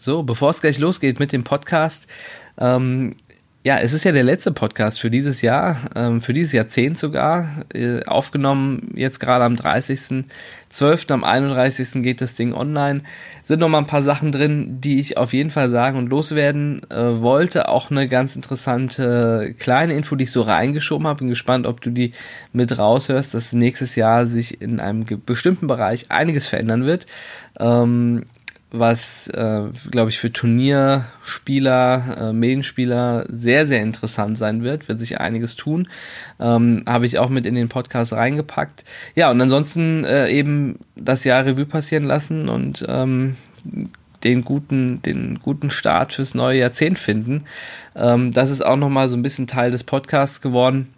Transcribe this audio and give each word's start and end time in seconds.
So, 0.00 0.22
bevor 0.22 0.50
es 0.50 0.60
gleich 0.60 0.78
losgeht 0.78 1.18
mit 1.18 1.32
dem 1.32 1.42
Podcast, 1.42 2.06
ähm, 2.56 3.16
ja, 3.64 3.78
es 3.78 3.92
ist 3.92 4.04
ja 4.04 4.12
der 4.12 4.22
letzte 4.22 4.52
Podcast 4.52 5.00
für 5.00 5.10
dieses 5.10 5.42
Jahr, 5.42 5.90
ähm, 5.96 6.20
für 6.20 6.32
dieses 6.32 6.52
Jahrzehnt 6.52 6.96
sogar, 6.96 7.64
äh, 7.74 8.04
aufgenommen 8.04 8.92
jetzt 8.94 9.18
gerade 9.18 9.44
am 9.44 9.56
30.12., 9.56 11.10
am 11.10 11.24
31. 11.24 12.04
geht 12.04 12.20
das 12.20 12.36
Ding 12.36 12.54
online. 12.54 13.02
Sind 13.42 13.58
noch 13.58 13.68
mal 13.68 13.78
ein 13.78 13.88
paar 13.88 14.04
Sachen 14.04 14.30
drin, 14.30 14.80
die 14.80 15.00
ich 15.00 15.16
auf 15.16 15.32
jeden 15.32 15.50
Fall 15.50 15.68
sagen 15.68 15.98
und 15.98 16.08
loswerden 16.08 16.88
äh, 16.92 17.20
wollte. 17.20 17.68
Auch 17.68 17.90
eine 17.90 18.06
ganz 18.06 18.36
interessante 18.36 19.52
kleine 19.58 19.94
Info, 19.94 20.14
die 20.14 20.24
ich 20.24 20.30
so 20.30 20.42
reingeschoben 20.42 21.08
habe. 21.08 21.18
Bin 21.18 21.28
gespannt, 21.28 21.66
ob 21.66 21.80
du 21.80 21.90
die 21.90 22.12
mit 22.52 22.78
raushörst, 22.78 23.34
dass 23.34 23.52
nächstes 23.52 23.96
Jahr 23.96 24.26
sich 24.26 24.62
in 24.62 24.78
einem 24.78 25.04
bestimmten 25.26 25.66
Bereich 25.66 26.12
einiges 26.12 26.46
verändern 26.46 26.84
wird. 26.84 27.06
Ähm, 27.58 28.26
was, 28.70 29.28
äh, 29.28 29.62
glaube 29.90 30.10
ich, 30.10 30.18
für 30.18 30.32
Turnierspieler, 30.32 32.16
äh, 32.20 32.32
Medienspieler 32.32 33.24
sehr, 33.28 33.66
sehr 33.66 33.80
interessant 33.80 34.38
sein 34.38 34.62
wird, 34.62 34.88
wird 34.88 34.98
sich 34.98 35.20
einiges 35.20 35.56
tun. 35.56 35.88
Ähm, 36.38 36.82
Habe 36.86 37.06
ich 37.06 37.18
auch 37.18 37.30
mit 37.30 37.46
in 37.46 37.54
den 37.54 37.68
Podcast 37.68 38.12
reingepackt. 38.12 38.84
Ja, 39.14 39.30
und 39.30 39.40
ansonsten 39.40 40.04
äh, 40.04 40.28
eben 40.28 40.78
das 40.96 41.24
Jahr 41.24 41.46
Revue 41.46 41.66
passieren 41.66 42.04
lassen 42.04 42.48
und 42.48 42.84
ähm, 42.88 43.36
den 44.24 44.42
guten, 44.42 45.00
den 45.00 45.38
guten 45.40 45.70
Start 45.70 46.12
fürs 46.12 46.34
neue 46.34 46.58
Jahrzehnt 46.58 46.98
finden. 46.98 47.44
Ähm, 47.96 48.32
das 48.32 48.50
ist 48.50 48.64
auch 48.64 48.76
nochmal 48.76 49.08
so 49.08 49.16
ein 49.16 49.22
bisschen 49.22 49.46
Teil 49.46 49.70
des 49.70 49.84
Podcasts 49.84 50.42
geworden 50.42 50.88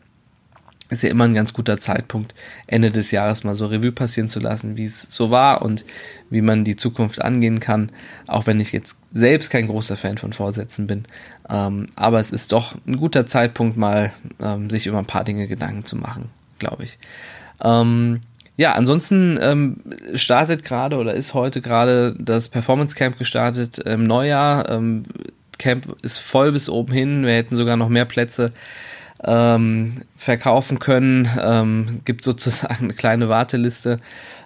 ist 0.90 1.02
ja 1.02 1.10
immer 1.10 1.24
ein 1.24 1.34
ganz 1.34 1.52
guter 1.52 1.78
Zeitpunkt, 1.78 2.34
Ende 2.66 2.90
des 2.90 3.10
Jahres 3.10 3.44
mal 3.44 3.54
so 3.54 3.66
Revue 3.66 3.92
passieren 3.92 4.28
zu 4.28 4.40
lassen, 4.40 4.76
wie 4.76 4.84
es 4.84 5.02
so 5.02 5.30
war 5.30 5.62
und 5.62 5.84
wie 6.30 6.42
man 6.42 6.64
die 6.64 6.76
Zukunft 6.76 7.22
angehen 7.22 7.60
kann, 7.60 7.92
auch 8.26 8.46
wenn 8.46 8.60
ich 8.60 8.72
jetzt 8.72 8.96
selbst 9.12 9.50
kein 9.50 9.66
großer 9.68 9.96
Fan 9.96 10.18
von 10.18 10.32
Vorsätzen 10.32 10.86
bin. 10.86 11.04
Ähm, 11.48 11.86
aber 11.96 12.20
es 12.20 12.32
ist 12.32 12.52
doch 12.52 12.74
ein 12.86 12.96
guter 12.96 13.26
Zeitpunkt, 13.26 13.76
mal 13.76 14.12
ähm, 14.40 14.70
sich 14.70 14.86
über 14.86 14.98
ein 14.98 15.06
paar 15.06 15.24
Dinge 15.24 15.46
Gedanken 15.46 15.84
zu 15.84 15.96
machen, 15.96 16.30
glaube 16.58 16.84
ich. 16.84 16.98
Ähm, 17.62 18.22
ja, 18.56 18.72
ansonsten 18.72 19.38
ähm, 19.40 19.76
startet 20.14 20.64
gerade 20.64 20.96
oder 20.96 21.14
ist 21.14 21.34
heute 21.34 21.60
gerade 21.60 22.14
das 22.18 22.48
Performance 22.48 22.94
Camp 22.94 23.16
gestartet 23.16 23.78
im 23.78 24.04
Neujahr. 24.04 24.68
Ähm, 24.68 25.04
Camp 25.58 25.96
ist 26.02 26.18
voll 26.18 26.52
bis 26.52 26.68
oben 26.68 26.92
hin. 26.92 27.24
Wir 27.24 27.34
hätten 27.34 27.56
sogar 27.56 27.76
noch 27.76 27.88
mehr 27.88 28.04
Plätze 28.04 28.52
ähm, 29.24 30.02
verkaufen 30.16 30.78
können. 30.78 31.28
Ähm, 31.40 32.00
gibt 32.04 32.24
sozusagen 32.24 32.84
eine 32.84 32.94
kleine 32.94 33.28
Warteliste. 33.28 34.00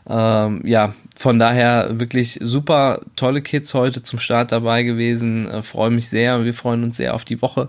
Ähm, 0.09 0.61
ja, 0.65 0.95
von 1.17 1.39
daher 1.39 1.99
wirklich 1.99 2.39
super 2.43 3.01
tolle 3.17 3.41
Kids 3.41 3.73
heute 3.73 4.03
zum 4.03 4.19
Start 4.19 4.53
dabei 4.53 4.83
gewesen. 4.83 5.49
Äh, 5.49 5.63
Freue 5.63 5.91
mich 5.91 6.09
sehr. 6.09 6.45
Wir 6.45 6.55
freuen 6.55 6.85
uns 6.85 6.97
sehr 6.97 7.15
auf 7.15 7.25
die 7.25 7.41
Woche. 7.41 7.69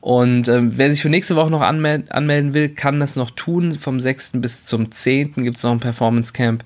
Und 0.00 0.48
ähm, 0.48 0.72
wer 0.76 0.90
sich 0.90 1.02
für 1.02 1.08
nächste 1.08 1.36
Woche 1.36 1.50
noch 1.50 1.62
anmel 1.62 2.04
anmelden 2.10 2.54
will, 2.54 2.68
kann 2.70 3.00
das 3.00 3.16
noch 3.16 3.30
tun. 3.30 3.72
Vom 3.72 4.00
6. 4.00 4.32
bis 4.34 4.64
zum 4.64 4.90
10. 4.90 5.34
gibt 5.36 5.56
es 5.56 5.62
noch 5.62 5.72
ein 5.72 5.80
Performance 5.80 6.32
Camp 6.32 6.64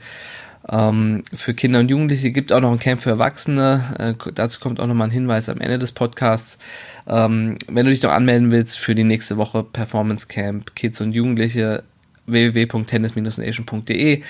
ähm, 0.69 1.23
für 1.33 1.55
Kinder 1.55 1.81
und 1.81 1.91
Jugendliche. 1.91 2.31
Gibt 2.31 2.53
auch 2.53 2.61
noch 2.61 2.73
ein 2.73 2.79
Camp 2.79 3.03
für 3.03 3.11
Erwachsene. 3.11 4.17
Äh, 4.21 4.33
dazu 4.33 4.61
kommt 4.61 4.81
auch 4.81 4.87
nochmal 4.87 5.09
ein 5.09 5.13
Hinweis 5.13 5.49
am 5.49 5.61
Ende 5.61 5.79
des 5.79 5.93
Podcasts. 5.93 6.59
Ähm, 7.07 7.57
wenn 7.69 7.87
du 7.87 7.93
dich 7.93 8.03
noch 8.03 8.13
anmelden 8.13 8.51
willst 8.51 8.79
für 8.79 8.95
die 8.95 9.05
nächste 9.05 9.37
Woche 9.37 9.63
Performance 9.63 10.27
Camp 10.27 10.75
Kids 10.75 11.01
und 11.01 11.13
Jugendliche, 11.13 11.85
www.tennis-nation.de, 12.27 14.23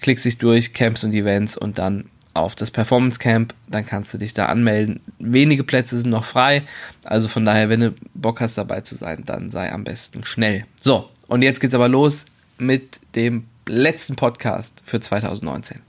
klickst 0.00 0.24
dich 0.24 0.38
durch 0.38 0.72
Camps 0.72 1.04
und 1.04 1.14
Events 1.14 1.56
und 1.56 1.78
dann 1.78 2.06
auf 2.34 2.54
das 2.54 2.70
Performance 2.70 3.18
Camp, 3.18 3.54
dann 3.68 3.86
kannst 3.86 4.12
du 4.12 4.18
dich 4.18 4.34
da 4.34 4.46
anmelden. 4.46 5.00
Wenige 5.18 5.64
Plätze 5.64 5.98
sind 5.98 6.10
noch 6.10 6.24
frei, 6.24 6.64
also 7.04 7.28
von 7.28 7.44
daher, 7.44 7.70
wenn 7.70 7.80
du 7.80 7.94
Bock 8.14 8.40
hast 8.40 8.58
dabei 8.58 8.82
zu 8.82 8.94
sein, 8.94 9.22
dann 9.24 9.50
sei 9.50 9.72
am 9.72 9.84
besten 9.84 10.22
schnell. 10.24 10.66
So, 10.78 11.08
und 11.28 11.42
jetzt 11.42 11.60
geht's 11.60 11.74
aber 11.74 11.88
los 11.88 12.26
mit 12.58 13.00
dem 13.14 13.44
letzten 13.68 14.14
Podcast 14.14 14.80
für 14.84 15.00
2019. 15.00 15.82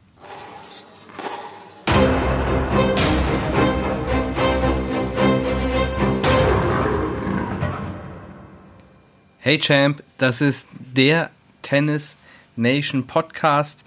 Hey 9.37 9.59
Champ, 9.59 10.01
das 10.17 10.41
ist 10.41 10.69
der 10.71 11.29
Tennis 11.61 12.17
Nation 12.55 13.05
Podcast. 13.05 13.85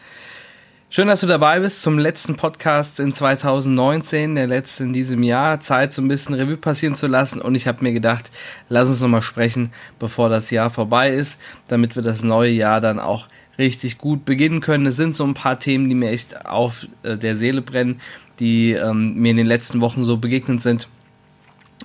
Schön, 0.88 1.08
dass 1.08 1.20
du 1.20 1.26
dabei 1.26 1.58
bist 1.58 1.82
zum 1.82 1.98
letzten 1.98 2.36
Podcast 2.36 3.00
in 3.00 3.12
2019, 3.12 4.36
der 4.36 4.46
letzte 4.46 4.84
in 4.84 4.92
diesem 4.92 5.22
Jahr. 5.24 5.60
Zeit, 5.60 5.92
so 5.92 6.02
ein 6.02 6.08
bisschen 6.08 6.34
Revue 6.34 6.56
passieren 6.56 6.94
zu 6.94 7.08
lassen. 7.08 7.40
Und 7.40 7.56
ich 7.56 7.66
habe 7.66 7.82
mir 7.82 7.92
gedacht, 7.92 8.30
lass 8.68 8.88
uns 8.88 9.00
nochmal 9.00 9.22
sprechen, 9.22 9.72
bevor 9.98 10.28
das 10.28 10.50
Jahr 10.50 10.70
vorbei 10.70 11.10
ist, 11.10 11.40
damit 11.68 11.96
wir 11.96 12.02
das 12.02 12.22
neue 12.22 12.50
Jahr 12.50 12.80
dann 12.80 12.98
auch 12.98 13.26
richtig 13.60 13.98
gut 13.98 14.24
beginnen 14.24 14.60
können. 14.60 14.86
Es 14.86 14.96
sind 14.96 15.14
so 15.14 15.24
ein 15.24 15.34
paar 15.34 15.60
Themen, 15.60 15.88
die 15.88 15.94
mir 15.94 16.10
echt 16.10 16.44
auf 16.46 16.88
äh, 17.04 17.16
der 17.16 17.36
Seele 17.36 17.62
brennen, 17.62 18.00
die 18.40 18.72
ähm, 18.72 19.14
mir 19.14 19.30
in 19.30 19.36
den 19.36 19.46
letzten 19.46 19.80
Wochen 19.80 20.04
so 20.04 20.16
begegnet 20.16 20.60
sind 20.60 20.88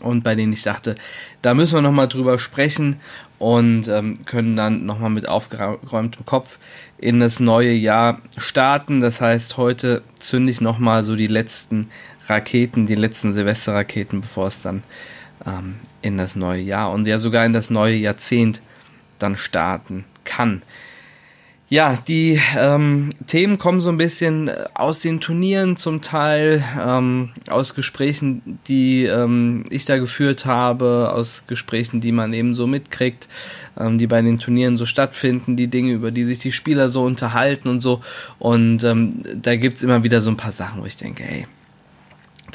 und 0.01 0.23
bei 0.23 0.35
denen 0.35 0.53
ich 0.53 0.63
dachte, 0.63 0.95
da 1.41 1.53
müssen 1.53 1.75
wir 1.75 1.81
nochmal 1.81 2.07
drüber 2.07 2.39
sprechen 2.39 2.97
und 3.39 3.87
ähm, 3.87 4.25
können 4.25 4.55
dann 4.55 4.85
nochmal 4.85 5.09
mit 5.09 5.27
aufgeräumtem 5.27 6.25
Kopf 6.25 6.57
in 6.97 7.19
das 7.19 7.39
neue 7.39 7.73
Jahr 7.73 8.21
starten. 8.37 9.01
Das 9.01 9.21
heißt, 9.21 9.57
heute 9.57 10.03
zünde 10.19 10.51
ich 10.51 10.61
nochmal 10.61 11.03
so 11.03 11.15
die 11.15 11.27
letzten 11.27 11.89
Raketen, 12.27 12.87
die 12.87 12.95
letzten 12.95 13.33
Silvesterraketen, 13.33 14.21
bevor 14.21 14.47
es 14.47 14.61
dann 14.61 14.83
ähm, 15.45 15.75
in 16.01 16.17
das 16.17 16.35
neue 16.35 16.61
Jahr 16.61 16.91
und 16.91 17.07
ja 17.07 17.19
sogar 17.19 17.45
in 17.45 17.53
das 17.53 17.69
neue 17.69 17.95
Jahrzehnt 17.95 18.61
dann 19.19 19.37
starten 19.37 20.05
kann. 20.23 20.61
Ja, 21.67 21.95
die 22.07 22.39
ähm, 22.55 23.09
Themen 23.25 23.57
kommen 23.57 23.81
so 23.81 23.89
ein 23.89 23.97
bisschen 23.97 24.49
äh, 24.49 24.65
aus 24.75 24.99
den 24.99 25.19
Turnieren 25.19 25.77
zum 25.77 26.01
Teil, 26.01 26.63
ähm, 26.79 27.31
aus 27.49 27.73
Gesprächen, 27.73 28.59
die 28.67 29.05
ähm, 29.05 29.65
ich 29.71 29.85
da 29.85 29.97
geführt 29.97 30.45
habe, 30.45 31.11
aus 31.11 31.45
Gesprächen, 31.47 32.01
die 32.01 32.11
man 32.11 32.33
eben 32.33 32.53
so 32.53 32.67
mitkriegt, 32.67 33.27
ähm, 33.79 33.97
die 33.97 34.05
bei 34.05 34.21
den 34.21 34.37
Turnieren 34.37 34.77
so 34.77 34.85
stattfinden, 34.85 35.55
die 35.55 35.67
Dinge, 35.67 35.93
über 35.93 36.11
die 36.11 36.25
sich 36.25 36.37
die 36.37 36.51
Spieler 36.51 36.87
so 36.87 37.03
unterhalten 37.03 37.67
und 37.67 37.79
so. 37.79 38.01
Und 38.37 38.83
ähm, 38.83 39.23
da 39.33 39.55
gibt's 39.55 39.81
immer 39.81 40.03
wieder 40.03 40.21
so 40.21 40.29
ein 40.29 40.37
paar 40.37 40.51
Sachen, 40.51 40.83
wo 40.83 40.85
ich 40.85 40.97
denke, 40.97 41.23
hey, 41.23 41.47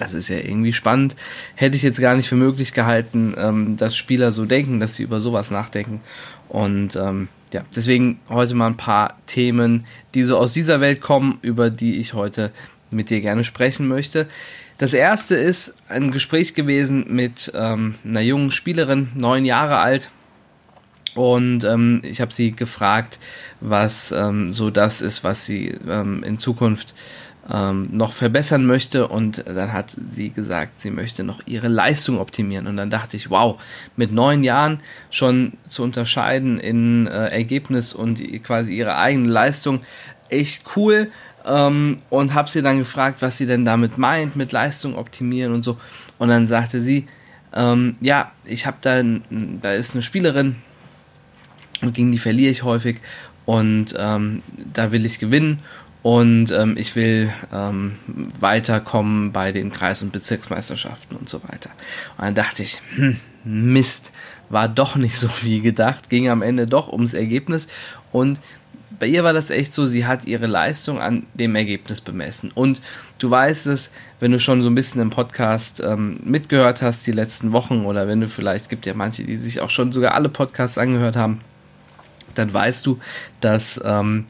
das 0.01 0.15
ist 0.15 0.29
ja 0.29 0.39
irgendwie 0.39 0.73
spannend. 0.73 1.17
Hätte 1.55 1.77
ich 1.77 1.83
jetzt 1.83 2.01
gar 2.01 2.15
nicht 2.15 2.29
für 2.29 2.37
möglich 2.37 2.73
gehalten, 2.73 3.35
ähm, 3.37 3.77
dass 3.77 3.97
Spieler 3.97 4.33
so 4.33 4.47
denken, 4.47 4.81
dass 4.81 4.97
sie 4.97 5.03
über 5.03 5.21
sowas 5.21 5.51
nachdenken. 5.51 6.01
Und 6.49 6.97
ähm, 6.97 7.29
ja, 7.53 7.65
deswegen 7.75 8.19
heute 8.29 8.55
mal 8.55 8.69
ein 8.69 8.77
paar 8.77 9.17
Themen, 9.27 9.85
die 10.15 10.23
so 10.23 10.39
aus 10.39 10.53
dieser 10.53 10.81
Welt 10.81 11.01
kommen, 11.01 11.39
über 11.43 11.71
die 11.71 11.99
ich 11.99 12.15
heute 12.15 12.51
mit 12.91 13.11
dir 13.11 13.21
gerne 13.21 13.45
sprechen 13.45 13.89
möchte. 13.89 14.27
Das 14.79 14.95
erste 14.95 15.37
ist 15.37 15.75
ein 15.89 16.11
Gespräch 16.11 16.55
gewesen 16.55 17.05
mit 17.09 17.53
ähm, 17.55 17.97
einer 18.05 18.23
jungen 18.23 18.51
Spielerin, 18.51 19.11
neun 19.15 19.45
Jahre 19.45 19.79
alt. 19.79 20.11
Und 21.15 21.65
ähm, 21.65 22.01
ich 22.05 22.21
habe 22.21 22.33
sie 22.33 22.53
gefragt, 22.53 23.19
was 23.61 24.13
ähm, 24.13 24.51
so 24.51 24.71
das 24.71 25.03
ist, 25.03 25.25
was 25.25 25.45
sie 25.45 25.75
ähm, 25.89 26.23
in 26.23 26.39
Zukunft 26.39 26.95
ähm, 27.53 27.89
noch 27.93 28.13
verbessern 28.13 28.65
möchte. 28.65 29.09
Und 29.09 29.45
dann 29.47 29.73
hat 29.73 29.97
sie 30.11 30.31
gesagt, 30.31 30.81
sie 30.81 30.91
möchte 30.91 31.25
noch 31.25 31.41
ihre 31.47 31.69
Leistung 31.69 32.19
optimieren. 32.19 32.67
Und 32.67 32.77
dann 32.77 32.91
dachte 32.91 33.17
ich, 33.17 33.31
wow, 33.31 33.61
mit 33.97 34.13
neun 34.13 34.45
Jahren 34.45 34.81
schon 35.11 35.55
zu 35.69 35.83
unterscheiden 35.83 36.61
in 36.61 37.07
äh, 37.07 37.29
Ergebnis 37.29 37.93
und 37.93 38.21
quasi 38.43 38.73
ihre 38.73 38.97
eigene 38.97 39.29
Leistung, 39.29 39.81
echt 40.29 40.65
cool. 40.77 41.11
Ähm, 41.47 41.99
und 42.11 42.35
habe 42.35 42.51
sie 42.51 42.63
dann 42.63 42.79
gefragt, 42.79 43.23
was 43.23 43.39
sie 43.39 43.47
denn 43.47 43.65
damit 43.65 43.99
meint, 43.99 44.37
mit 44.37 44.53
Leistung 44.53 44.97
optimieren 44.97 45.53
und 45.53 45.65
so. 45.65 45.79
Und 46.19 46.29
dann 46.29 46.47
sagte 46.47 46.81
sie, 46.81 47.07
ähm, 47.55 47.97
ja, 48.01 48.31
ich 48.45 48.67
habe 48.67 48.77
da, 48.81 49.03
da 49.63 49.73
ist 49.73 49.95
eine 49.95 50.03
Spielerin 50.03 50.57
und 51.83 51.95
gegen 51.95 52.13
die 52.13 52.19
verliere 52.19 52.51
ich 52.51 52.63
häufig 52.63 52.99
und 53.47 53.95
ähm, 53.99 54.43
da 54.73 54.93
will 54.93 55.05
ich 55.05 55.19
gewinnen 55.19 55.61
und 56.03 56.51
ähm, 56.51 56.77
ich 56.79 56.97
will 56.97 57.31
ähm, 57.53 57.97
weiterkommen 58.39 59.33
bei 59.33 59.53
den 59.53 59.71
Kreis- 59.71 60.03
und 60.03 60.13
Bezirksmeisterschaften 60.13 61.17
und 61.17 61.29
so 61.29 61.43
weiter. 61.43 61.71
Und 62.17 62.25
dann 62.25 62.35
dachte 62.35 62.63
ich, 62.63 62.81
hm, 62.95 63.17
Mist, 63.45 64.13
war 64.49 64.69
doch 64.69 64.97
nicht 64.97 65.17
so 65.17 65.29
wie 65.43 65.61
gedacht, 65.61 66.11
ging 66.11 66.29
am 66.29 66.43
Ende 66.43 66.67
doch 66.67 66.93
ums 66.93 67.15
Ergebnis 67.15 67.69
und 68.13 68.41
bei 69.01 69.07
ihr 69.07 69.25
war 69.25 69.33
das 69.33 69.49
echt 69.49 69.73
so, 69.73 69.87
sie 69.87 70.07
hat 70.07 70.27
ihre 70.27 70.47
Leistung 70.47 71.01
an 71.01 71.27
dem 71.33 71.57
Ergebnis 71.57 72.03
bemessen. 72.03 72.53
Und 72.55 72.83
du 73.19 73.31
weißt 73.31 73.67
es, 73.69 73.93
wenn 74.21 74.31
du 74.31 74.39
schon 74.39 74.63
so 74.63 74.69
ein 74.69 74.75
bisschen 74.75 75.01
im 75.01 75.09
Podcast 75.09 75.81
ähm, 75.81 76.21
mitgehört 76.23 76.83
hast 76.83 77.07
die 77.07 77.13
letzten 77.13 77.53
Wochen 77.53 77.87
oder 77.87 78.07
wenn 78.07 78.21
du 78.21 78.29
vielleicht, 78.29 78.69
gibt 78.69 78.85
ja 78.85 78.93
manche, 78.93 79.25
die 79.25 79.39
sich 79.39 79.61
auch 79.61 79.71
schon 79.71 79.91
sogar 79.91 80.15
alle 80.15 80.29
Podcasts 80.29 80.77
angehört 80.77 81.17
haben, 81.17 81.41
dann 82.35 82.53
weißt 82.53 82.85
du, 82.85 83.01
dass 83.41 83.81
ähm, 83.83 84.27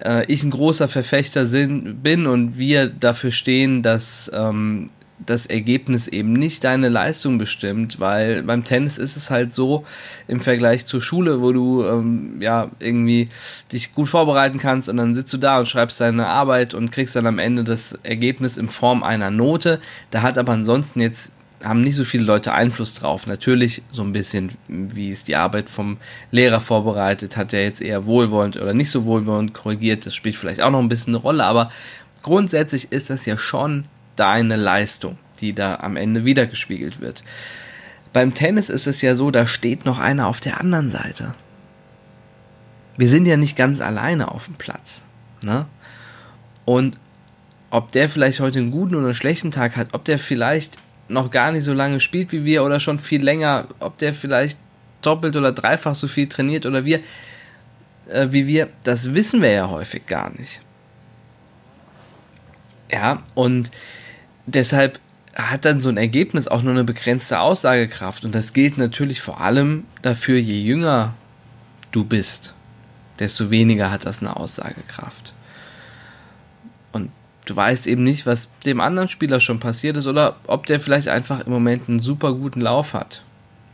äh, 0.00 0.24
ich 0.26 0.42
ein 0.42 0.50
großer 0.50 0.88
Verfechter 0.88 1.46
sind, 1.46 2.02
bin 2.02 2.26
und 2.26 2.58
wir 2.58 2.88
dafür 2.88 3.30
stehen, 3.30 3.82
dass 3.82 4.30
ähm, 4.34 4.90
das 5.24 5.46
Ergebnis 5.46 6.08
eben 6.08 6.32
nicht 6.32 6.64
deine 6.64 6.88
Leistung 6.88 7.38
bestimmt, 7.38 8.00
weil 8.00 8.42
beim 8.42 8.64
Tennis 8.64 8.98
ist 8.98 9.16
es 9.16 9.30
halt 9.30 9.54
so 9.54 9.84
im 10.28 10.40
Vergleich 10.40 10.86
zur 10.86 11.00
Schule, 11.00 11.40
wo 11.40 11.52
du 11.52 11.84
ähm, 11.84 12.36
ja 12.40 12.70
irgendwie 12.80 13.28
dich 13.72 13.94
gut 13.94 14.08
vorbereiten 14.08 14.58
kannst 14.58 14.88
und 14.88 14.96
dann 14.96 15.14
sitzt 15.14 15.32
du 15.32 15.38
da 15.38 15.58
und 15.58 15.68
schreibst 15.68 16.00
deine 16.00 16.26
Arbeit 16.26 16.74
und 16.74 16.90
kriegst 16.90 17.16
dann 17.16 17.26
am 17.26 17.38
Ende 17.38 17.64
das 17.64 17.92
Ergebnis 18.02 18.56
in 18.56 18.68
Form 18.68 19.02
einer 19.02 19.30
Note. 19.30 19.80
Da 20.10 20.22
hat 20.22 20.36
aber 20.36 20.52
ansonsten 20.52 21.00
jetzt 21.00 21.32
haben 21.64 21.80
nicht 21.80 21.96
so 21.96 22.04
viele 22.04 22.24
Leute 22.24 22.52
Einfluss 22.52 22.94
drauf. 22.94 23.26
Natürlich 23.26 23.82
so 23.90 24.02
ein 24.02 24.12
bisschen, 24.12 24.52
wie 24.68 25.10
es 25.10 25.24
die 25.24 25.36
Arbeit 25.36 25.70
vom 25.70 25.98
Lehrer 26.30 26.60
vorbereitet, 26.60 27.36
hat 27.36 27.52
er 27.52 27.62
jetzt 27.62 27.80
eher 27.80 28.06
wohlwollend 28.06 28.56
oder 28.56 28.74
nicht 28.74 28.90
so 28.90 29.04
wohlwollend 29.04 29.54
korrigiert. 29.54 30.06
Das 30.06 30.14
spielt 30.14 30.36
vielleicht 30.36 30.60
auch 30.60 30.70
noch 30.70 30.80
ein 30.80 30.88
bisschen 30.88 31.14
eine 31.14 31.22
Rolle, 31.22 31.44
aber 31.44 31.70
grundsätzlich 32.22 32.92
ist 32.92 33.10
das 33.10 33.26
ja 33.26 33.38
schon 33.38 33.86
deine 34.16 34.56
Leistung, 34.56 35.18
die 35.40 35.52
da 35.52 35.76
am 35.76 35.96
Ende 35.96 36.24
wiedergespiegelt 36.24 37.00
wird. 37.00 37.24
Beim 38.12 38.34
Tennis 38.34 38.68
ist 38.68 38.86
es 38.86 39.02
ja 39.02 39.16
so, 39.16 39.30
da 39.30 39.46
steht 39.46 39.84
noch 39.84 39.98
einer 39.98 40.28
auf 40.28 40.40
der 40.40 40.60
anderen 40.60 40.88
Seite. 40.88 41.34
Wir 42.96 43.08
sind 43.08 43.26
ja 43.26 43.36
nicht 43.36 43.56
ganz 43.56 43.80
alleine 43.80 44.30
auf 44.30 44.44
dem 44.44 44.54
Platz. 44.54 45.04
Ne? 45.42 45.66
Und 46.64 46.96
ob 47.70 47.90
der 47.90 48.08
vielleicht 48.08 48.38
heute 48.38 48.60
einen 48.60 48.70
guten 48.70 48.94
oder 48.94 49.06
einen 49.06 49.14
schlechten 49.14 49.50
Tag 49.50 49.76
hat, 49.76 49.88
ob 49.92 50.04
der 50.04 50.18
vielleicht 50.20 50.78
noch 51.08 51.30
gar 51.30 51.52
nicht 51.52 51.64
so 51.64 51.72
lange 51.72 52.00
spielt 52.00 52.32
wie 52.32 52.44
wir 52.44 52.64
oder 52.64 52.80
schon 52.80 52.98
viel 52.98 53.22
länger, 53.22 53.68
ob 53.80 53.98
der 53.98 54.14
vielleicht 54.14 54.58
doppelt 55.02 55.36
oder 55.36 55.52
dreifach 55.52 55.94
so 55.94 56.08
viel 56.08 56.28
trainiert 56.28 56.66
oder 56.66 56.84
wir, 56.84 57.00
äh, 58.08 58.28
wie 58.30 58.46
wir, 58.46 58.68
das 58.84 59.14
wissen 59.14 59.42
wir 59.42 59.50
ja 59.50 59.68
häufig 59.68 60.06
gar 60.06 60.30
nicht. 60.30 60.60
Ja, 62.90 63.22
und 63.34 63.70
deshalb 64.46 65.00
hat 65.34 65.64
dann 65.64 65.80
so 65.80 65.88
ein 65.88 65.96
Ergebnis 65.96 66.48
auch 66.48 66.62
nur 66.62 66.72
eine 66.72 66.84
begrenzte 66.84 67.40
Aussagekraft. 67.40 68.24
Und 68.24 68.34
das 68.34 68.52
gilt 68.52 68.78
natürlich 68.78 69.20
vor 69.20 69.40
allem 69.40 69.84
dafür, 70.02 70.38
je 70.38 70.60
jünger 70.60 71.14
du 71.90 72.04
bist, 72.04 72.54
desto 73.18 73.50
weniger 73.50 73.90
hat 73.90 74.06
das 74.06 74.20
eine 74.20 74.36
Aussagekraft. 74.36 75.32
Und 76.92 77.10
du 77.44 77.56
weißt 77.56 77.86
eben 77.86 78.04
nicht, 78.04 78.26
was 78.26 78.50
dem 78.64 78.80
anderen 78.80 79.08
Spieler 79.08 79.40
schon 79.40 79.60
passiert 79.60 79.96
ist 79.96 80.06
oder 80.06 80.36
ob 80.46 80.66
der 80.66 80.80
vielleicht 80.80 81.08
einfach 81.08 81.46
im 81.46 81.52
Moment 81.52 81.88
einen 81.88 81.98
super 81.98 82.32
guten 82.34 82.60
Lauf 82.60 82.94
hat. 82.94 83.22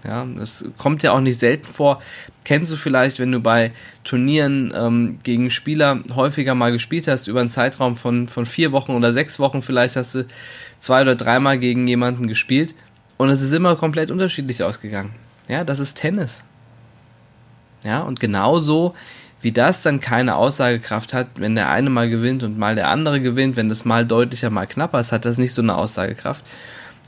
Ja, 0.05 0.25
das 0.25 0.64
kommt 0.78 1.02
ja 1.02 1.12
auch 1.12 1.20
nicht 1.20 1.38
selten 1.38 1.67
vor. 1.67 2.00
Kennst 2.44 2.72
du 2.72 2.76
vielleicht, 2.76 3.19
wenn 3.19 3.32
du 3.32 3.40
bei 3.40 3.72
Turnieren 4.02 4.72
ähm, 4.75 5.19
gegen 5.22 5.50
Spieler 5.50 6.00
häufiger 6.14 6.55
mal 6.55 6.72
gespielt 6.72 7.06
hast, 7.06 7.26
über 7.26 7.40
einen 7.40 7.50
Zeitraum 7.50 7.96
von, 7.96 8.26
von 8.26 8.46
vier 8.46 8.72
Wochen 8.72 8.93
oder 8.93 9.12
sechs 9.12 9.38
Wochen, 9.38 9.61
vielleicht 9.61 9.96
hast 9.96 10.14
du 10.14 10.26
zwei 10.78 11.02
oder 11.02 11.17
dreimal 11.17 11.58
gegen 11.58 11.87
jemanden 11.87 12.28
gespielt 12.28 12.75
und 13.19 13.28
es 13.28 13.43
ist 13.43 13.52
immer 13.52 13.76
komplett 13.76 14.11
unterschiedlich 14.11 14.62
ausgegangen. 14.62 15.14
Ja, 15.49 15.64
das 15.64 15.81
ist 15.81 15.94
Tennis. 15.94 16.44
Ja, 17.84 18.00
und 18.00 18.20
genauso 18.20 18.94
wie 19.43 19.53
das 19.53 19.83
dann 19.83 20.01
keine 20.01 20.37
Aussagekraft 20.37 21.15
hat, 21.15 21.29
wenn 21.37 21.55
der 21.55 21.71
eine 21.71 21.91
mal 21.91 22.11
gewinnt 22.11 22.43
und 22.43 22.59
mal 22.59 22.75
der 22.75 22.89
andere 22.89 23.21
gewinnt, 23.21 23.57
wenn 23.57 23.69
das 23.69 23.85
mal 23.85 24.05
deutlicher, 24.05 24.51
mal 24.51 24.67
knapper 24.67 25.01
ist, 25.01 25.13
hat 25.13 25.25
das 25.25 25.39
nicht 25.39 25.55
so 25.55 25.63
eine 25.63 25.77
Aussagekraft 25.77 26.45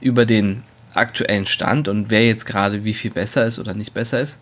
über 0.00 0.24
den 0.24 0.62
aktuellen 0.94 1.46
Stand 1.46 1.88
und 1.88 2.10
wer 2.10 2.26
jetzt 2.26 2.46
gerade 2.46 2.84
wie 2.84 2.94
viel 2.94 3.10
besser 3.10 3.44
ist 3.46 3.58
oder 3.58 3.74
nicht 3.74 3.94
besser 3.94 4.20
ist. 4.20 4.38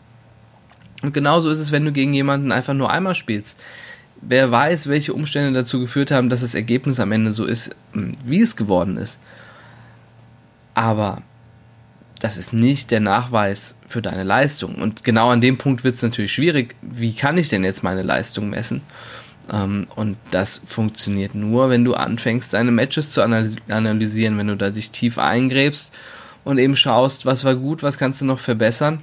Und 1.02 1.14
genauso 1.14 1.50
ist 1.50 1.58
es, 1.58 1.72
wenn 1.72 1.84
du 1.84 1.92
gegen 1.92 2.12
jemanden 2.12 2.52
einfach 2.52 2.74
nur 2.74 2.90
einmal 2.90 3.14
spielst. 3.14 3.58
Wer 4.20 4.50
weiß, 4.50 4.88
welche 4.88 5.14
Umstände 5.14 5.58
dazu 5.58 5.80
geführt 5.80 6.10
haben, 6.10 6.28
dass 6.28 6.42
das 6.42 6.54
Ergebnis 6.54 7.00
am 7.00 7.12
Ende 7.12 7.32
so 7.32 7.46
ist, 7.46 7.74
hm, 7.92 8.12
wie 8.24 8.42
es 8.42 8.54
geworden 8.56 8.98
ist. 8.98 9.18
Aber 10.74 11.22
das 12.20 12.36
ist 12.36 12.52
nicht 12.52 12.90
der 12.90 13.00
Nachweis 13.00 13.76
für 13.88 14.02
deine 14.02 14.24
Leistung. 14.24 14.76
Und 14.76 15.04
genau 15.04 15.30
an 15.30 15.40
dem 15.40 15.58
Punkt 15.58 15.84
wird 15.84 15.96
es 15.96 16.02
natürlich 16.02 16.32
schwierig. 16.32 16.76
Wie 16.82 17.14
kann 17.14 17.38
ich 17.38 17.48
denn 17.48 17.64
jetzt 17.64 17.82
meine 17.82 18.02
Leistung 18.02 18.50
messen? 18.50 18.82
Ähm, 19.50 19.86
und 19.96 20.18
das 20.30 20.58
funktioniert 20.58 21.34
nur, 21.34 21.70
wenn 21.70 21.84
du 21.84 21.94
anfängst, 21.94 22.52
deine 22.54 22.70
Matches 22.70 23.10
zu 23.10 23.22
analysieren, 23.22 24.36
wenn 24.38 24.48
du 24.48 24.56
da 24.56 24.70
dich 24.70 24.90
tief 24.90 25.18
eingräbst 25.18 25.92
und 26.44 26.58
eben 26.58 26.76
schaust, 26.76 27.24
was 27.24 27.44
war 27.44 27.54
gut, 27.54 27.82
was 27.82 27.98
kannst 27.98 28.20
du 28.20 28.26
noch 28.26 28.38
verbessern. 28.38 29.02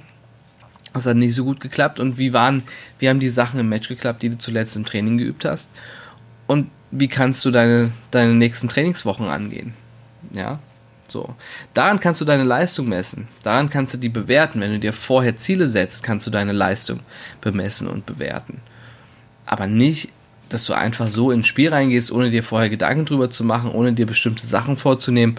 Was 0.94 1.04
hat 1.04 1.16
nicht 1.16 1.34
so 1.34 1.44
gut 1.44 1.60
geklappt 1.60 2.00
und 2.00 2.16
wie 2.16 2.32
waren, 2.32 2.62
wie 2.98 3.08
haben 3.08 3.20
die 3.20 3.28
Sachen 3.28 3.60
im 3.60 3.68
Match 3.68 3.88
geklappt, 3.88 4.22
die 4.22 4.30
du 4.30 4.38
zuletzt 4.38 4.74
im 4.74 4.86
Training 4.86 5.18
geübt 5.18 5.44
hast? 5.44 5.70
Und 6.46 6.70
wie 6.90 7.08
kannst 7.08 7.44
du 7.44 7.50
deine, 7.50 7.92
deine 8.10 8.32
nächsten 8.32 8.70
Trainingswochen 8.70 9.26
angehen? 9.26 9.74
Ja, 10.32 10.60
so. 11.10 11.34
Daran 11.74 12.00
kannst 12.00 12.20
du 12.20 12.24
deine 12.24 12.44
Leistung 12.44 12.88
messen. 12.88 13.28
Daran 13.42 13.70
kannst 13.70 13.94
du 13.94 13.98
die 13.98 14.08
bewerten. 14.08 14.60
Wenn 14.60 14.72
du 14.72 14.78
dir 14.78 14.92
vorher 14.92 15.36
Ziele 15.36 15.68
setzt, 15.68 16.02
kannst 16.02 16.26
du 16.26 16.30
deine 16.30 16.52
Leistung 16.52 17.00
bemessen 17.40 17.88
und 17.88 18.06
bewerten. 18.06 18.60
Aber 19.46 19.66
nicht, 19.66 20.10
dass 20.48 20.64
du 20.64 20.74
einfach 20.74 21.08
so 21.08 21.30
ins 21.30 21.46
Spiel 21.46 21.70
reingehst, 21.70 22.10
ohne 22.12 22.30
dir 22.30 22.42
vorher 22.42 22.70
Gedanken 22.70 23.04
drüber 23.04 23.30
zu 23.30 23.44
machen, 23.44 23.70
ohne 23.70 23.92
dir 23.92 24.06
bestimmte 24.06 24.46
Sachen 24.46 24.76
vorzunehmen 24.76 25.36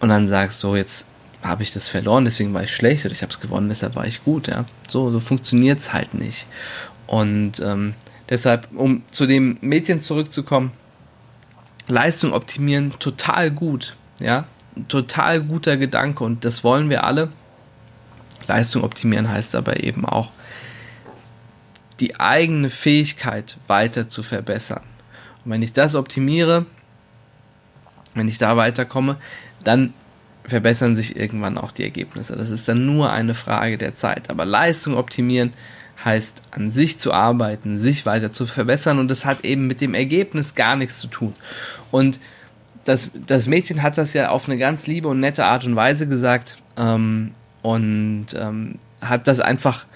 und 0.00 0.08
dann 0.08 0.26
sagst, 0.26 0.60
so 0.60 0.76
jetzt 0.76 1.06
habe 1.42 1.62
ich 1.62 1.72
das 1.72 1.88
verloren, 1.88 2.24
deswegen 2.24 2.54
war 2.54 2.62
ich 2.62 2.74
schlecht 2.74 3.04
oder 3.04 3.12
ich 3.12 3.22
habe 3.22 3.32
es 3.32 3.40
gewonnen, 3.40 3.68
deshalb 3.68 3.96
war 3.96 4.06
ich 4.06 4.24
gut. 4.24 4.48
Ja? 4.48 4.64
So, 4.88 5.10
so 5.10 5.20
funktioniert 5.20 5.80
es 5.80 5.92
halt 5.92 6.14
nicht. 6.14 6.46
Und 7.06 7.60
ähm, 7.60 7.94
deshalb, 8.30 8.68
um 8.74 9.02
zu 9.10 9.26
dem 9.26 9.58
Mädchen 9.60 10.00
zurückzukommen, 10.00 10.72
Leistung 11.88 12.32
optimieren, 12.32 12.92
total 12.98 13.50
gut. 13.50 13.96
Ja, 14.20 14.44
total 14.88 15.42
guter 15.42 15.76
Gedanke 15.76 16.24
und 16.24 16.44
das 16.44 16.64
wollen 16.64 16.90
wir 16.90 17.04
alle. 17.04 17.28
Leistung 18.48 18.84
optimieren 18.84 19.30
heißt 19.30 19.54
aber 19.54 19.82
eben 19.82 20.04
auch, 20.04 20.30
die 22.00 22.18
eigene 22.18 22.70
Fähigkeit 22.70 23.56
weiter 23.68 24.08
zu 24.08 24.22
verbessern. 24.22 24.82
Und 25.44 25.52
wenn 25.52 25.62
ich 25.62 25.72
das 25.72 25.94
optimiere, 25.94 26.66
wenn 28.14 28.28
ich 28.28 28.38
da 28.38 28.56
weiterkomme, 28.56 29.16
dann 29.62 29.94
verbessern 30.44 30.96
sich 30.96 31.16
irgendwann 31.16 31.58
auch 31.58 31.70
die 31.70 31.84
Ergebnisse. 31.84 32.36
Das 32.36 32.50
ist 32.50 32.68
dann 32.68 32.84
nur 32.84 33.12
eine 33.12 33.34
Frage 33.34 33.78
der 33.78 33.94
Zeit. 33.94 34.30
Aber 34.30 34.44
Leistung 34.44 34.96
optimieren 34.96 35.52
heißt 36.04 36.42
an 36.50 36.70
sich 36.70 36.98
zu 36.98 37.12
arbeiten, 37.12 37.78
sich 37.78 38.06
weiter 38.06 38.32
zu 38.32 38.46
verbessern 38.46 38.98
und 38.98 39.08
das 39.08 39.24
hat 39.24 39.44
eben 39.44 39.66
mit 39.66 39.80
dem 39.80 39.94
Ergebnis 39.94 40.54
gar 40.54 40.74
nichts 40.74 40.98
zu 40.98 41.06
tun. 41.06 41.34
Und 41.90 42.18
das, 42.84 43.10
das 43.26 43.46
Mädchen 43.46 43.82
hat 43.82 43.98
das 43.98 44.12
ja 44.14 44.30
auf 44.30 44.48
eine 44.48 44.58
ganz 44.58 44.86
liebe 44.86 45.08
und 45.08 45.20
nette 45.20 45.44
Art 45.44 45.64
und 45.64 45.76
Weise 45.76 46.06
gesagt 46.06 46.58
ähm, 46.76 47.32
und 47.62 48.26
ähm, 48.34 48.78
hat 49.00 49.28
das 49.28 49.40
einfach 49.40 49.86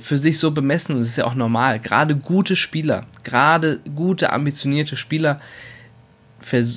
für 0.00 0.18
sich 0.18 0.38
so 0.38 0.50
bemessen 0.52 0.94
und 0.94 1.00
das 1.00 1.08
ist 1.08 1.16
ja 1.16 1.24
auch 1.24 1.34
normal. 1.34 1.80
Gerade 1.80 2.16
gute 2.16 2.56
Spieler, 2.56 3.04
gerade 3.24 3.80
gute, 3.94 4.32
ambitionierte 4.32 4.96
Spieler 4.96 5.40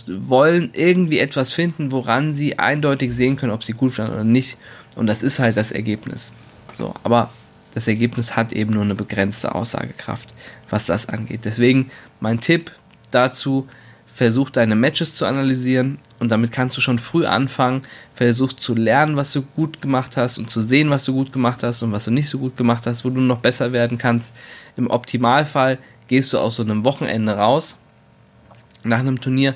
wollen 0.08 0.70
irgendwie 0.74 1.20
etwas 1.20 1.54
finden, 1.54 1.92
woran 1.92 2.34
sie 2.34 2.60
eindeutig 2.60 3.14
sehen 3.14 3.36
können, 3.36 3.52
ob 3.52 3.64
sie 3.64 3.74
gut 3.74 3.98
waren 3.98 4.12
oder 4.12 4.24
nicht. 4.24 4.58
Und 4.96 5.08
das 5.08 5.24
ist 5.24 5.40
halt 5.40 5.58
das 5.58 5.72
Ergebnis. 5.72 6.32
So, 6.74 6.94
aber 7.04 7.32
das 7.74 7.88
Ergebnis 7.88 8.36
hat 8.36 8.54
eben 8.54 8.74
nur 8.74 8.84
eine 8.84 8.96
begrenzte 8.96 9.56
Aussagekraft, 9.56 10.34
was 10.70 10.86
das 10.86 11.10
angeht. 11.10 11.42
Deswegen 11.46 11.90
mein 12.20 12.40
Tipp 12.40 12.72
dazu, 13.12 13.68
versuch 14.16 14.50
deine 14.50 14.76
Matches 14.76 15.14
zu 15.14 15.26
analysieren 15.26 16.00
und 16.20 16.32
damit 16.32 16.54
kannst 16.54 16.78
du 16.78 16.82
schon 16.82 17.00
früh 17.00 17.26
anfangen, 17.26 17.82
versuch 18.14 18.54
zu 18.54 18.74
lernen, 18.74 19.18
was 19.18 19.34
du 19.34 19.42
gut 19.42 19.82
gemacht 19.82 20.16
hast 20.16 20.38
und 20.38 20.50
zu 20.50 20.62
sehen, 20.62 20.90
was 20.90 21.04
du 21.04 21.12
gut 21.12 21.34
gemacht 21.34 21.64
hast 21.64 21.84
und 21.84 21.92
was 21.92 22.06
du 22.06 22.12
nicht 22.12 22.30
so 22.30 22.40
gut 22.40 22.56
gemacht 22.56 22.88
hast, 22.88 23.04
wo 23.04 23.10
du 23.10 23.20
noch 23.20 23.40
besser 23.40 23.74
werden 23.74 23.98
kannst. 23.98 24.34
Im 24.78 24.90
Optimalfall 24.90 25.80
gehst 26.08 26.32
du 26.32 26.40
aus 26.40 26.56
so 26.56 26.64
einem 26.64 26.86
Wochenende 26.86 27.36
raus, 27.36 27.78
nach 28.86 29.00
einem 29.00 29.20
Turnier, 29.20 29.54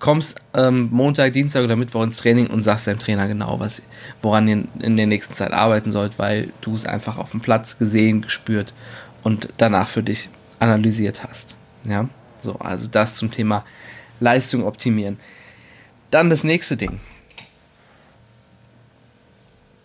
kommst 0.00 0.38
ähm, 0.52 0.90
Montag, 0.92 1.32
Dienstag 1.32 1.64
oder 1.64 1.76
Mittwoch 1.76 2.02
ins 2.02 2.18
Training 2.18 2.48
und 2.48 2.62
sagst 2.62 2.86
deinem 2.86 2.98
Trainer 2.98 3.26
genau, 3.26 3.58
was, 3.58 3.80
woran 4.20 4.46
ihr 4.48 4.64
in 4.80 4.98
der 4.98 5.06
nächsten 5.06 5.32
Zeit 5.32 5.54
arbeiten 5.54 5.90
sollt, 5.90 6.18
weil 6.18 6.50
du 6.60 6.74
es 6.74 6.84
einfach 6.84 7.16
auf 7.16 7.30
dem 7.30 7.40
Platz 7.40 7.78
gesehen, 7.78 8.20
gespürt 8.20 8.74
und 9.22 9.48
danach 9.56 9.88
für 9.88 10.02
dich 10.02 10.28
analysiert 10.58 11.24
hast. 11.26 11.56
Ja, 11.88 12.06
so, 12.42 12.56
also 12.56 12.86
das 12.86 13.14
zum 13.14 13.30
Thema 13.30 13.64
Leistung 14.20 14.64
optimieren. 14.64 15.18
Dann 16.10 16.30
das 16.30 16.44
nächste 16.44 16.76
Ding. 16.76 17.00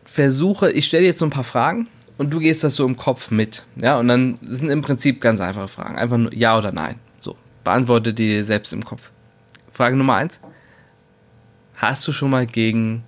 Versuche, 0.06 0.72
ich 0.72 0.86
stelle 0.86 1.06
jetzt 1.06 1.20
so 1.20 1.26
ein 1.26 1.32
paar 1.32 1.44
Fragen 1.44 1.88
und 2.18 2.32
du 2.32 2.40
gehst 2.40 2.64
das 2.64 2.76
so 2.76 2.86
im 2.86 2.98
Kopf 2.98 3.32
mit. 3.32 3.64
Ja, 3.76 3.98
und 3.98 4.08
dann 4.08 4.38
sind 4.42 4.70
im 4.70 4.82
Prinzip 4.82 5.22
ganz 5.22 5.40
einfache 5.40 5.68
Fragen. 5.68 5.98
Einfach 5.98 6.18
nur 6.18 6.34
Ja 6.34 6.58
oder 6.58 6.72
Nein. 6.72 7.00
So, 7.20 7.38
beantworte 7.64 8.14
die 8.14 8.44
selbst 8.44 8.74
im 8.74 8.84
Kopf. 8.84 9.12
Frage 9.72 9.96
Nummer 9.96 10.16
eins. 10.16 10.42
Hast 11.78 12.06
du 12.08 12.12
schon 12.12 12.32
mal 12.32 12.46
gegen 12.46 13.04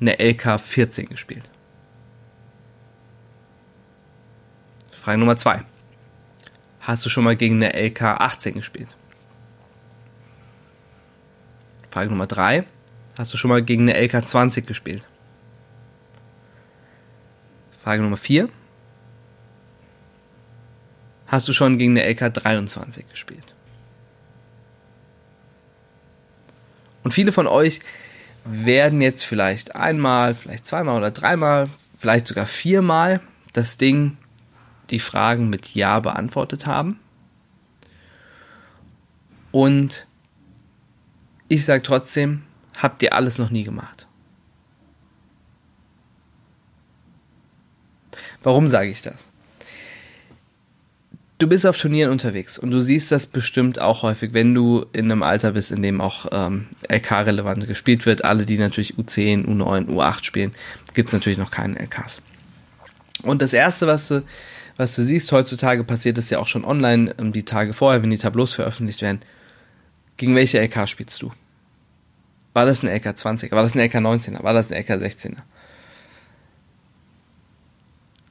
eine 0.00 0.18
LK 0.18 0.60
14 0.60 1.08
gespielt? 1.08 1.48
Frage 4.92 5.18
Nummer 5.18 5.36
zwei. 5.36 5.64
Hast 6.86 7.04
du 7.04 7.08
schon 7.08 7.24
mal 7.24 7.34
gegen 7.34 7.56
eine 7.56 7.74
LK 7.74 8.00
18 8.00 8.54
gespielt? 8.54 8.94
Frage 11.90 12.10
Nummer 12.10 12.28
3. 12.28 12.64
Hast 13.18 13.32
du 13.32 13.36
schon 13.36 13.48
mal 13.48 13.60
gegen 13.60 13.90
eine 13.90 13.98
LK20 13.98 14.60
gespielt? 14.60 15.04
Frage 17.82 18.02
Nummer 18.02 18.16
4. 18.16 18.48
Hast 21.26 21.48
du 21.48 21.52
schon 21.52 21.76
gegen 21.76 21.98
eine 21.98 22.08
LK23 22.08 23.02
gespielt? 23.10 23.52
Und 27.02 27.10
viele 27.10 27.32
von 27.32 27.48
euch 27.48 27.80
werden 28.44 29.00
jetzt 29.00 29.24
vielleicht 29.24 29.74
einmal, 29.74 30.36
vielleicht 30.36 30.68
zweimal 30.68 30.98
oder 30.98 31.10
dreimal, 31.10 31.68
vielleicht 31.98 32.28
sogar 32.28 32.46
viermal 32.46 33.20
das 33.54 33.76
Ding, 33.76 34.18
die 34.90 35.00
Fragen 35.00 35.48
mit 35.48 35.74
Ja 35.74 36.00
beantwortet 36.00 36.66
haben. 36.66 36.98
Und 39.52 40.06
ich 41.48 41.64
sage 41.64 41.82
trotzdem, 41.82 42.42
habt 42.76 43.02
ihr 43.02 43.14
alles 43.14 43.38
noch 43.38 43.50
nie 43.50 43.64
gemacht. 43.64 44.06
Warum 48.42 48.68
sage 48.68 48.90
ich 48.90 49.02
das? 49.02 49.26
Du 51.38 51.48
bist 51.48 51.66
auf 51.66 51.76
Turnieren 51.76 52.12
unterwegs 52.12 52.58
und 52.58 52.70
du 52.70 52.80
siehst 52.80 53.12
das 53.12 53.26
bestimmt 53.26 53.78
auch 53.78 54.02
häufig, 54.02 54.32
wenn 54.32 54.54
du 54.54 54.86
in 54.92 55.10
einem 55.10 55.22
Alter 55.22 55.52
bist, 55.52 55.70
in 55.70 55.82
dem 55.82 56.00
auch 56.00 56.26
ähm, 56.32 56.66
LK-relevant 56.88 57.66
gespielt 57.66 58.06
wird. 58.06 58.24
Alle, 58.24 58.46
die 58.46 58.56
natürlich 58.56 58.94
U10, 58.94 59.44
U9, 59.44 59.86
U8 59.88 60.24
spielen, 60.24 60.52
gibt 60.94 61.08
es 61.08 61.12
natürlich 61.12 61.36
noch 61.38 61.50
keine 61.50 61.78
LKs. 61.78 62.22
Und 63.22 63.42
das 63.42 63.52
Erste, 63.52 63.86
was 63.86 64.08
du, 64.08 64.22
was 64.76 64.94
du 64.94 65.02
siehst, 65.02 65.32
heutzutage 65.32 65.84
passiert 65.84 66.18
es 66.18 66.30
ja 66.30 66.38
auch 66.38 66.46
schon 66.46 66.64
online, 66.64 67.14
ähm, 67.18 67.32
die 67.32 67.44
Tage 67.44 67.72
vorher, 67.72 68.02
wenn 68.02 68.10
die 68.10 68.18
Tableaus 68.18 68.54
veröffentlicht 68.54 69.02
werden. 69.02 69.20
Gegen 70.16 70.34
welche 70.34 70.60
LK 70.60 70.88
spielst 70.88 71.22
du? 71.22 71.32
War 72.54 72.64
das 72.64 72.82
ein 72.82 72.88
LK 72.88 73.16
20? 73.18 73.52
War 73.52 73.62
das 73.62 73.74
ein 73.74 73.80
LK 73.80 73.96
19er? 73.96 74.42
War 74.42 74.54
das 74.54 74.70
ein 74.70 74.78
LK 74.78 74.90
16er? 75.02 75.42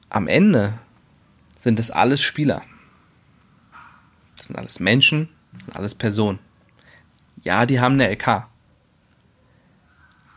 Am 0.08 0.28
Ende 0.28 0.78
sind 1.58 1.78
das 1.78 1.90
alles 1.90 2.22
Spieler. 2.22 2.62
Das 4.36 4.46
sind 4.46 4.56
alles 4.56 4.80
Menschen, 4.80 5.28
das 5.52 5.64
sind 5.64 5.76
alles 5.76 5.94
Personen. 5.94 6.38
Ja, 7.42 7.66
die 7.66 7.80
haben 7.80 7.94
eine 7.94 8.10
LK. 8.10 8.46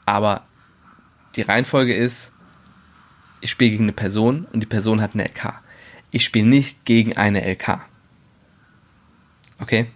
Aber 0.05 0.43
die 1.35 1.43
Reihenfolge 1.43 1.93
ist, 1.93 2.31
ich 3.41 3.51
spiele 3.51 3.71
gegen 3.71 3.85
eine 3.85 3.93
Person 3.93 4.45
und 4.51 4.59
die 4.59 4.67
Person 4.67 5.01
hat 5.01 5.13
eine 5.13 5.25
LK. 5.25 5.61
Ich 6.11 6.25
spiele 6.25 6.47
nicht 6.47 6.85
gegen 6.85 7.17
eine 7.17 7.45
LK. 7.45 7.81
Okay? 9.61 9.87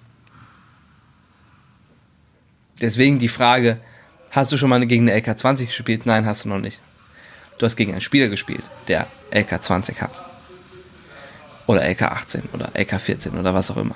Deswegen 2.82 3.18
die 3.18 3.30
Frage, 3.30 3.80
hast 4.32 4.52
du 4.52 4.58
schon 4.58 4.70
mal 4.70 4.86
gegen 4.86 5.10
eine 5.10 5.20
LK20 5.20 5.68
gespielt? 5.68 6.06
Nein, 6.06 6.26
hast 6.26 6.46
du 6.46 6.50
noch 6.50 6.60
nicht. 6.60 6.82
Du 7.58 7.66
hast 7.66 7.76
gegen 7.76 7.92
einen 7.92 8.02
Spieler 8.02 8.28
gespielt, 8.28 8.64
der 8.88 9.08
LK20 9.32 10.02
hat. 10.02 10.22
Oder 11.66 11.84
LK18 11.84 12.54
oder 12.54 12.70
LK14 12.76 13.40
oder 13.40 13.54
was 13.54 13.72
auch 13.72 13.78
immer. 13.78 13.96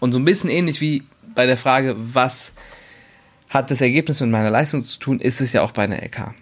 Und 0.00 0.12
so 0.12 0.18
ein 0.18 0.24
bisschen 0.24 0.50
ähnlich 0.50 0.80
wie 0.80 1.04
bei 1.34 1.46
der 1.46 1.56
Frage, 1.56 1.94
was 1.96 2.54
hat 3.50 3.70
das 3.70 3.80
Ergebnis 3.80 4.20
mit 4.20 4.30
meiner 4.30 4.50
Leistung 4.50 4.82
zu 4.82 4.98
tun, 4.98 5.20
ist 5.20 5.40
es 5.40 5.52
ja 5.52 5.62
auch 5.62 5.70
bei 5.70 5.84
einer 5.84 6.02
LK. 6.02 6.34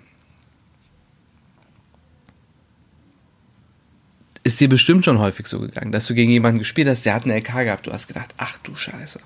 Ist 4.42 4.58
dir 4.58 4.68
bestimmt 4.68 5.04
schon 5.04 5.18
häufig 5.18 5.46
so 5.46 5.60
gegangen, 5.60 5.92
dass 5.92 6.06
du 6.06 6.14
gegen 6.14 6.30
jemanden 6.30 6.58
gespielt 6.58 6.88
hast, 6.88 7.04
der 7.04 7.14
hat 7.14 7.24
eine 7.24 7.36
LK 7.36 7.64
gehabt, 7.64 7.86
du 7.86 7.92
hast 7.92 8.08
gedacht, 8.08 8.34
ach 8.38 8.58
du 8.58 8.74
Scheiße. 8.74 9.20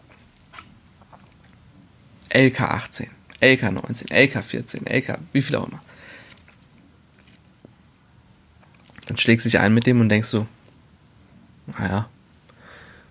LK 2.31 2.61
18, 2.61 3.11
LK 3.41 3.73
19, 3.73 4.09
LK 4.09 4.45
14, 4.45 4.87
LK, 4.87 5.19
wie 5.33 5.43
viel 5.43 5.55
auch 5.57 5.69
immer. 5.69 5.81
Dann 9.07 9.19
schlägst 9.19 9.45
du 9.45 9.51
dich 9.51 9.61
ein 9.61 9.75
mit 9.75 9.87
dem 9.87 10.01
und 10.01 10.09
denkst 10.09 10.29
so, 10.29 10.47
naja, 11.79 12.09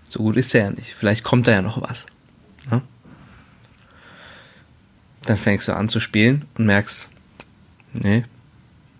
so 0.03 0.19
gut 0.19 0.35
ist 0.35 0.53
er 0.53 0.65
ja 0.65 0.71
nicht. 0.71 0.93
Vielleicht 0.93 1.23
kommt 1.23 1.47
da 1.47 1.51
ja 1.51 1.61
noch 1.61 1.81
was. 1.81 2.05
Ne? 2.69 2.81
Dann 5.21 5.37
fängst 5.37 5.67
du 5.67 5.75
an 5.75 5.87
zu 5.87 5.99
spielen 5.99 6.45
und 6.57 6.65
merkst, 6.65 7.09
nee, 7.93 8.25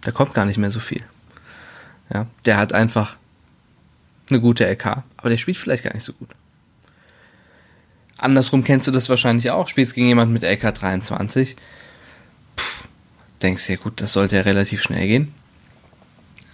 da 0.02 0.12
kommt 0.12 0.34
gar 0.34 0.46
nicht 0.46 0.58
mehr 0.58 0.72
so 0.72 0.80
viel. 0.80 1.04
Ja, 2.14 2.28
der 2.46 2.58
hat 2.58 2.74
einfach 2.74 3.16
eine 4.30 4.40
gute 4.40 4.66
LK, 4.66 5.04
aber 5.18 5.30
der 5.30 5.38
spielt 5.38 5.58
vielleicht 5.58 5.84
gar 5.84 5.94
nicht 5.94 6.06
so 6.06 6.14
gut. 6.14 6.30
Andersrum 8.18 8.64
kennst 8.64 8.88
du 8.88 8.92
das 8.92 9.10
wahrscheinlich 9.10 9.52
auch. 9.52 9.68
Spielst 9.68 9.96
gegen 9.96 10.08
jemanden 10.08 10.34
mit 10.34 10.44
LK 10.44 10.74
23. 10.74 11.56
Pff, 12.58 12.88
denkst 13.42 13.68
dir, 13.68 13.78
gut, 13.78 14.00
das 14.00 14.14
sollte 14.14 14.38
ja 14.38 14.44
relativ 14.44 14.82
schnell 14.82 15.08
gehen. 15.08 15.34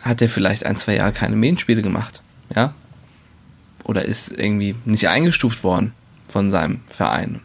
Hat 0.01 0.21
er 0.21 0.29
vielleicht 0.29 0.65
ein, 0.65 0.77
zwei 0.77 0.95
Jahre 0.95 1.11
keine 1.11 1.35
Main-Spiele 1.35 1.81
gemacht. 1.81 2.21
Ja, 2.55 2.73
oder 3.83 4.05
ist 4.05 4.31
irgendwie 4.31 4.75
nicht 4.85 5.07
eingestuft 5.07 5.63
worden 5.63 5.93
von 6.27 6.51
seinem 6.51 6.81
Verein. 6.89 7.41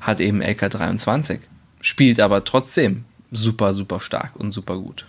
Hat 0.00 0.20
eben 0.20 0.40
LK 0.42 0.70
23. 0.70 1.40
Spielt 1.82 2.18
aber 2.20 2.44
trotzdem 2.44 3.04
super, 3.30 3.74
super 3.74 4.00
stark 4.00 4.36
und 4.36 4.52
super 4.52 4.78
gut. 4.78 5.06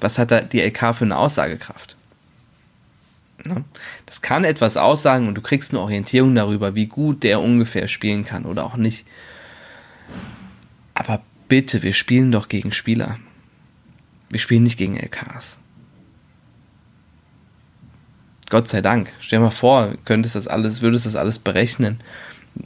Was 0.00 0.18
hat 0.18 0.30
da 0.30 0.40
die 0.40 0.60
LK 0.60 0.94
für 0.94 1.04
eine 1.04 1.16
Aussagekraft? 1.16 1.96
Das 4.06 4.22
kann 4.22 4.44
etwas 4.44 4.76
aussagen 4.76 5.28
und 5.28 5.34
du 5.36 5.42
kriegst 5.42 5.70
eine 5.70 5.80
Orientierung 5.80 6.34
darüber, 6.34 6.74
wie 6.74 6.86
gut 6.86 7.22
der 7.22 7.40
ungefähr 7.40 7.88
spielen 7.88 8.24
kann 8.24 8.44
oder 8.44 8.64
auch 8.64 8.76
nicht. 8.76 9.06
Aber 10.94 11.22
bitte, 11.48 11.82
wir 11.82 11.92
spielen 11.92 12.32
doch 12.32 12.48
gegen 12.48 12.72
Spieler. 12.72 13.18
Wir 14.30 14.40
spielen 14.40 14.64
nicht 14.64 14.78
gegen 14.78 14.96
LKs. 14.96 15.58
Gott 18.48 18.68
sei 18.68 18.80
Dank. 18.80 19.12
Stell 19.20 19.38
dir 19.38 19.44
mal 19.44 19.50
vor, 19.50 19.94
könntest 20.04 20.36
das 20.36 20.48
alles, 20.48 20.80
würdest 20.82 21.06
das 21.06 21.16
alles 21.16 21.38
berechnen. 21.38 21.98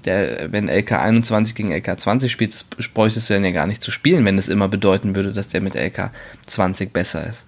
Der, 0.05 0.53
wenn 0.53 0.69
LK 0.69 0.93
21 0.93 1.55
gegen 1.55 1.73
LK 1.73 2.01
20 2.01 2.31
spielt, 2.31 2.55
das 2.55 2.65
bräuchtest 2.65 3.29
du 3.29 3.35
dann 3.35 3.45
ja 3.45 3.51
gar 3.51 3.67
nicht 3.67 3.83
zu 3.83 3.91
spielen, 3.91 4.25
wenn 4.25 4.39
es 4.39 4.49
immer 4.49 4.69
bedeuten 4.69 5.15
würde, 5.15 5.33
dass 5.33 5.49
der 5.49 5.61
mit 5.61 5.75
LK 5.75 6.11
20 6.47 6.93
besser 6.93 7.27
ist. 7.27 7.47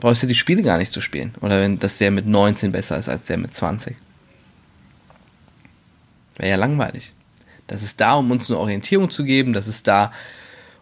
Brauchst 0.00 0.22
du 0.22 0.26
die 0.26 0.34
Spiele 0.34 0.62
gar 0.62 0.78
nicht 0.78 0.92
zu 0.92 1.00
spielen. 1.00 1.34
Oder 1.40 1.60
wenn 1.60 1.78
dass 1.78 1.98
der 1.98 2.10
mit 2.10 2.26
19 2.26 2.72
besser 2.72 2.98
ist 2.98 3.08
als 3.08 3.26
der 3.26 3.38
mit 3.38 3.54
20. 3.54 3.96
Wäre 6.36 6.50
ja 6.50 6.56
langweilig. 6.56 7.14
Das 7.66 7.82
ist 7.82 8.00
da, 8.00 8.14
um 8.14 8.30
uns 8.30 8.48
eine 8.48 8.60
Orientierung 8.60 9.10
zu 9.10 9.24
geben. 9.24 9.52
Das 9.52 9.66
ist 9.66 9.88
da, 9.88 10.12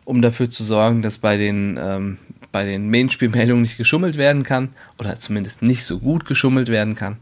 um 0.05 0.23
dafür 0.23 0.51
zu 0.51 0.63
sorgen, 0.65 1.03
dass 1.03 1.19
bei 1.19 1.37
den 1.37 1.79
ähm, 1.81 2.19
den 2.65 2.91
Main-Spielmeldungen 2.91 3.63
nicht 3.63 3.77
geschummelt 3.77 4.17
werden 4.17 4.43
kann 4.43 4.71
oder 4.99 5.19
zumindest 5.19 5.63
nicht 5.63 5.85
so 5.85 5.99
gut 5.99 6.25
geschummelt 6.25 6.69
werden 6.69 6.95
kann. 6.95 7.19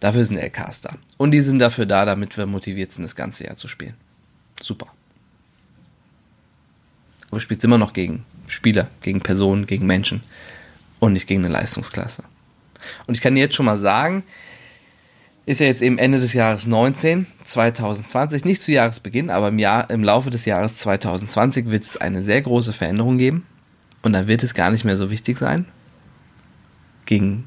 Dafür 0.00 0.24
sind 0.24 0.38
LKs 0.38 0.80
da. 0.80 0.96
Und 1.18 1.30
die 1.32 1.42
sind 1.42 1.58
dafür 1.58 1.86
da, 1.86 2.04
damit 2.04 2.36
wir 2.36 2.46
motiviert 2.46 2.92
sind, 2.92 3.02
das 3.02 3.14
ganze 3.14 3.44
Jahr 3.44 3.56
zu 3.56 3.68
spielen. 3.68 3.94
Super. 4.62 4.86
Aber 7.28 7.36
du 7.36 7.40
spielst 7.40 7.64
immer 7.64 7.78
noch 7.78 7.92
gegen 7.92 8.24
Spieler, 8.46 8.88
gegen 9.02 9.20
Personen, 9.20 9.66
gegen 9.66 9.86
Menschen 9.86 10.22
und 10.98 11.12
nicht 11.12 11.26
gegen 11.26 11.44
eine 11.44 11.52
Leistungsklasse. 11.52 12.24
Und 13.06 13.14
ich 13.14 13.20
kann 13.20 13.34
dir 13.34 13.40
jetzt 13.40 13.54
schon 13.54 13.66
mal 13.66 13.78
sagen, 13.78 14.24
ist 15.46 15.60
ja 15.60 15.66
jetzt 15.66 15.82
eben 15.82 15.98
Ende 15.98 16.18
des 16.18 16.32
Jahres 16.32 16.66
19, 16.66 17.26
2020, 17.44 18.44
nicht 18.44 18.62
zu 18.62 18.72
Jahresbeginn, 18.72 19.30
aber 19.30 19.48
im, 19.48 19.58
Jahr, 19.58 19.90
im 19.90 20.02
Laufe 20.02 20.30
des 20.30 20.44
Jahres 20.44 20.76
2020 20.76 21.70
wird 21.70 21.82
es 21.82 21.96
eine 21.96 22.22
sehr 22.22 22.40
große 22.42 22.72
Veränderung 22.72 23.18
geben. 23.18 23.46
Und 24.02 24.12
dann 24.14 24.26
wird 24.28 24.42
es 24.42 24.54
gar 24.54 24.70
nicht 24.70 24.84
mehr 24.84 24.96
so 24.96 25.10
wichtig 25.10 25.36
sein, 25.36 25.66
gegen 27.04 27.46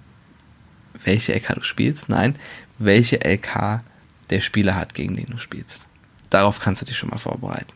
welche 1.06 1.34
LK 1.34 1.56
du 1.56 1.64
spielst. 1.64 2.10
Nein, 2.10 2.36
welche 2.80 3.18
LK 3.24 3.82
der 4.30 4.42
Spieler 4.42 4.76
hat, 4.76 4.94
gegen 4.94 5.16
den 5.16 5.28
du 5.28 5.38
spielst. 5.38 5.88
Darauf 6.30 6.60
kannst 6.60 6.82
du 6.82 6.86
dich 6.86 6.98
schon 6.98 7.10
mal 7.10 7.18
vorbereiten. 7.18 7.74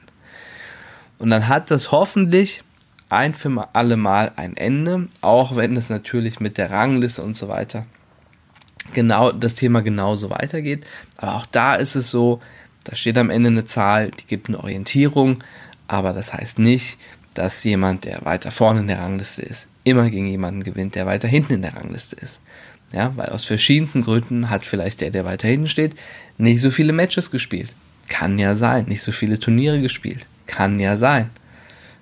Und 1.19 1.29
dann 1.29 1.47
hat 1.47 1.71
das 1.71 1.91
hoffentlich 1.91 2.63
ein 3.09 3.33
für 3.33 3.69
alle 3.73 3.97
Mal 3.97 4.31
ein 4.35 4.57
Ende, 4.57 5.07
auch 5.21 5.55
wenn 5.55 5.75
es 5.77 5.89
natürlich 5.89 6.39
mit 6.39 6.57
der 6.57 6.71
Rangliste 6.71 7.21
und 7.21 7.35
so 7.35 7.47
weiter 7.47 7.85
genau 8.93 9.31
das 9.31 9.55
Thema 9.55 9.81
genauso 9.81 10.29
weitergeht. 10.29 10.85
Aber 11.17 11.35
auch 11.35 11.45
da 11.45 11.75
ist 11.75 11.95
es 11.95 12.09
so, 12.09 12.39
da 12.83 12.95
steht 12.95 13.17
am 13.17 13.29
Ende 13.29 13.49
eine 13.49 13.65
Zahl, 13.65 14.11
die 14.11 14.27
gibt 14.27 14.47
eine 14.47 14.59
Orientierung, 14.59 15.43
aber 15.87 16.13
das 16.13 16.33
heißt 16.33 16.59
nicht, 16.59 16.97
dass 17.33 17.63
jemand, 17.63 18.05
der 18.05 18.25
weiter 18.25 18.51
vorne 18.51 18.79
in 18.79 18.87
der 18.87 18.99
Rangliste 18.99 19.41
ist, 19.43 19.69
immer 19.83 20.09
gegen 20.09 20.27
jemanden 20.27 20.63
gewinnt, 20.63 20.95
der 20.95 21.05
weiter 21.05 21.27
hinten 21.27 21.53
in 21.53 21.61
der 21.61 21.75
Rangliste 21.75 22.15
ist. 22.15 22.41
Ja, 22.93 23.11
weil 23.17 23.29
aus 23.29 23.43
verschiedensten 23.43 24.01
Gründen 24.03 24.49
hat 24.49 24.65
vielleicht 24.65 25.01
der, 25.01 25.11
der 25.11 25.25
weiter 25.25 25.47
hinten 25.47 25.67
steht, 25.67 25.95
nicht 26.37 26.61
so 26.61 26.71
viele 26.71 26.93
Matches 26.93 27.31
gespielt. 27.31 27.75
Kann 28.07 28.39
ja 28.39 28.55
sein. 28.55 28.85
Nicht 28.85 29.01
so 29.01 29.11
viele 29.11 29.39
Turniere 29.39 29.79
gespielt. 29.79 30.27
Kann 30.45 30.79
ja 30.79 30.95
sein. 30.95 31.29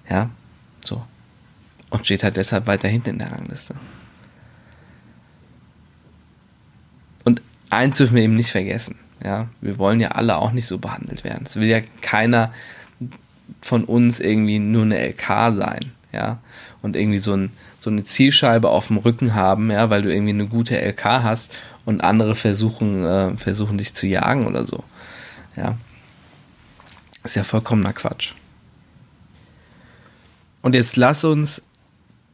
Ja, 0.10 0.30
so. 0.84 1.04
Und 1.90 2.06
steht 2.06 2.24
halt 2.24 2.38
deshalb 2.38 2.68
weiter 2.68 2.88
hinten 2.88 3.12
in 3.12 3.20
der 3.20 3.32
Rangliste. 3.32 3.76
Und 7.24 7.42
eins 7.70 7.98
dürfen 7.98 8.16
wir 8.16 8.24
eben 8.24 8.36
nicht 8.36 8.52
vergessen. 8.52 9.00
Ja, 9.24 9.48
wir 9.62 9.80
wollen 9.80 10.00
ja 10.00 10.10
alle 10.10 10.38
auch 10.38 10.52
nicht 10.52 10.68
so 10.68 10.78
behandelt 10.78 11.24
werden. 11.24 11.44
Es 11.46 11.56
will 11.56 11.68
ja 11.68 11.82
keiner 12.02 12.54
von 13.62 13.84
uns 13.84 14.20
irgendwie 14.20 14.60
nur 14.60 14.84
eine 14.84 15.00
LK 15.10 15.54
sein, 15.56 15.92
ja, 16.12 16.40
und 16.82 16.96
irgendwie 16.96 17.18
so, 17.18 17.34
ein, 17.34 17.52
so 17.86 17.92
eine 17.92 18.04
Zielscheibe 18.04 18.70
auf 18.70 18.88
dem 18.88 18.98
Rücken 18.98 19.36
haben, 19.36 19.70
ja, 19.70 19.92
weil 19.92 20.02
du 20.02 20.12
irgendwie 20.12 20.34
eine 20.34 20.48
gute 20.48 20.76
LK 20.76 21.04
hast 21.06 21.56
und 21.86 22.04
andere 22.04 22.36
versuchen, 22.36 23.06
äh, 23.06 23.38
versuchen 23.38 23.78
dich 23.78 23.94
zu 23.94 24.08
jagen 24.08 24.48
oder 24.48 24.66
so. 24.66 24.84
Ja. 25.56 25.78
Ist 27.24 27.36
ja 27.36 27.44
vollkommener 27.44 27.94
Quatsch. 27.94 28.34
Und 30.64 30.74
jetzt 30.74 30.96
lass 30.96 31.24
uns 31.24 31.62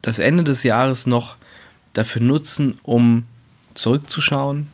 das 0.01 0.19
Ende 0.19 0.45
des 0.45 0.63
Jahres 0.63 1.05
noch 1.05 1.35
dafür 1.91 2.21
nutzen, 2.21 2.79
um 2.83 3.25
zurückzuschauen. 3.73 4.69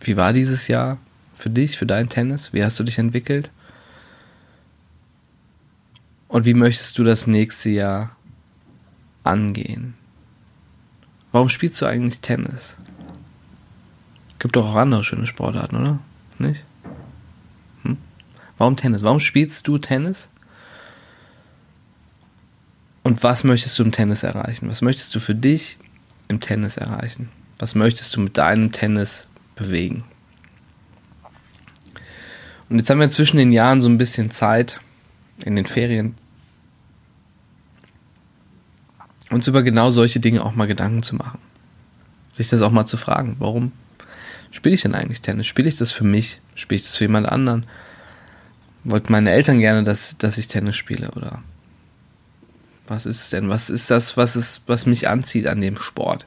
Wie 0.00 0.16
war 0.16 0.32
dieses 0.32 0.66
Jahr 0.66 0.98
für 1.32 1.50
dich, 1.50 1.78
für 1.78 1.86
dein 1.86 2.08
Tennis? 2.08 2.52
Wie 2.52 2.64
hast 2.64 2.80
du 2.80 2.82
dich 2.82 2.98
entwickelt? 2.98 3.52
Und 6.26 6.46
wie 6.46 6.54
möchtest 6.54 6.98
du 6.98 7.04
das 7.04 7.28
nächste 7.28 7.70
Jahr 7.70 8.16
angehen? 9.24 9.94
Warum 11.32 11.48
spielst 11.48 11.80
du 11.80 11.86
eigentlich 11.86 12.20
Tennis? 12.20 12.76
Gibt 14.38 14.56
doch 14.56 14.70
auch 14.70 14.76
andere 14.76 15.04
schöne 15.04 15.26
Sportarten, 15.26 15.76
oder? 15.76 15.98
Nicht? 16.38 16.64
Hm? 17.82 17.96
Warum 18.58 18.76
Tennis? 18.76 19.02
Warum 19.02 19.20
spielst 19.20 19.66
du 19.68 19.78
Tennis? 19.78 20.30
Und 23.02 23.22
was 23.22 23.44
möchtest 23.44 23.78
du 23.78 23.82
im 23.82 23.92
Tennis 23.92 24.22
erreichen? 24.22 24.68
Was 24.68 24.82
möchtest 24.82 25.14
du 25.14 25.20
für 25.20 25.34
dich 25.34 25.78
im 26.28 26.40
Tennis 26.40 26.76
erreichen? 26.76 27.28
Was 27.58 27.74
möchtest 27.74 28.14
du 28.16 28.20
mit 28.20 28.36
deinem 28.36 28.72
Tennis 28.72 29.28
bewegen? 29.54 30.04
Und 32.68 32.78
jetzt 32.78 32.88
haben 32.90 33.00
wir 33.00 33.10
zwischen 33.10 33.36
den 33.36 33.52
Jahren 33.52 33.80
so 33.80 33.88
ein 33.88 33.98
bisschen 33.98 34.30
Zeit 34.30 34.80
in 35.44 35.56
den 35.56 35.66
Ferien, 35.66 36.14
uns 39.32 39.48
über 39.48 39.62
genau 39.62 39.90
solche 39.90 40.20
Dinge 40.20 40.44
auch 40.44 40.54
mal 40.54 40.66
Gedanken 40.66 41.02
zu 41.02 41.16
machen. 41.16 41.38
Sich 42.32 42.48
das 42.48 42.62
auch 42.62 42.70
mal 42.70 42.86
zu 42.86 42.96
fragen, 42.96 43.36
warum 43.38 43.72
spiele 44.50 44.74
ich 44.74 44.82
denn 44.82 44.94
eigentlich 44.94 45.22
Tennis? 45.22 45.46
Spiele 45.46 45.68
ich 45.68 45.76
das 45.76 45.92
für 45.92 46.04
mich? 46.04 46.40
Spiele 46.54 46.76
ich 46.76 46.84
das 46.84 46.96
für 46.96 47.04
jemand 47.04 47.28
anderen? 47.28 47.66
Wollten 48.84 49.12
meine 49.12 49.30
Eltern 49.30 49.60
gerne, 49.60 49.84
dass, 49.84 50.18
dass 50.18 50.38
ich 50.38 50.48
Tennis 50.48 50.76
spiele 50.76 51.10
oder 51.12 51.42
was 52.86 53.06
ist 53.06 53.22
es 53.22 53.30
denn? 53.30 53.48
Was 53.48 53.70
ist 53.70 53.90
das, 53.90 54.16
was, 54.16 54.36
ist, 54.36 54.62
was 54.66 54.86
mich 54.86 55.08
anzieht 55.08 55.46
an 55.46 55.60
dem 55.60 55.76
Sport? 55.76 56.26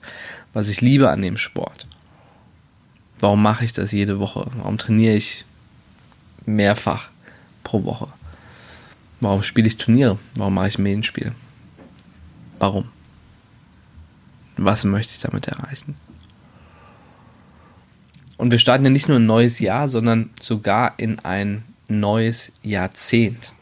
Was 0.54 0.70
ich 0.70 0.82
liebe 0.82 1.10
an 1.10 1.22
dem 1.22 1.38
Sport? 1.38 1.86
Warum 3.20 3.42
mache 3.42 3.66
ich 3.66 3.74
das 3.74 3.92
jede 3.92 4.20
Woche? 4.20 4.50
Warum 4.58 4.78
trainiere 4.78 5.16
ich 5.16 5.46
mehrfach 6.46 7.10
pro 7.64 7.84
Woche? 7.84 8.08
Warum 9.20 9.44
spiele 9.44 9.68
ich 9.68 9.78
Turniere? 9.78 10.18
Warum 10.36 10.54
mache 10.54 10.70
ich 10.70 10.80
Medienspiele? 10.80 11.34
Warum? 12.60 12.90
Was 14.58 14.84
möchte 14.84 15.14
ich 15.14 15.20
damit 15.20 15.48
erreichen? 15.48 15.96
Und 18.38 18.52
wir 18.52 18.60
starten 18.60 18.84
ja 18.84 18.92
nicht 18.92 19.08
nur 19.08 19.18
ein 19.18 19.26
neues 19.26 19.60
Jahr, 19.60 19.88
sondern 19.88 20.30
sogar 20.42 20.94
in 20.98 21.20
ein 21.20 21.64
neues 21.88 22.52
Jahrzehnt 22.64 23.54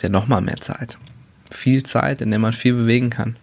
ist 0.00 0.04
ja 0.04 0.08
nochmal 0.08 0.40
mehr 0.40 0.56
Zeit. 0.56 0.96
Viel 1.50 1.82
Zeit, 1.82 2.22
in 2.22 2.30
der 2.30 2.38
man 2.38 2.54
viel 2.54 2.72
bewegen 2.72 3.10
kann. 3.10 3.36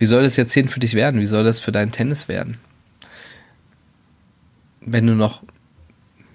Wie 0.00 0.06
soll 0.06 0.24
das 0.24 0.36
Jahrzehnt 0.36 0.72
für 0.72 0.80
dich 0.80 0.94
werden? 0.94 1.20
Wie 1.20 1.26
soll 1.26 1.44
das 1.44 1.60
für 1.60 1.70
dein 1.70 1.92
Tennis 1.92 2.26
werden? 2.26 2.58
Wenn 4.80 5.06
du 5.06 5.14
noch 5.14 5.44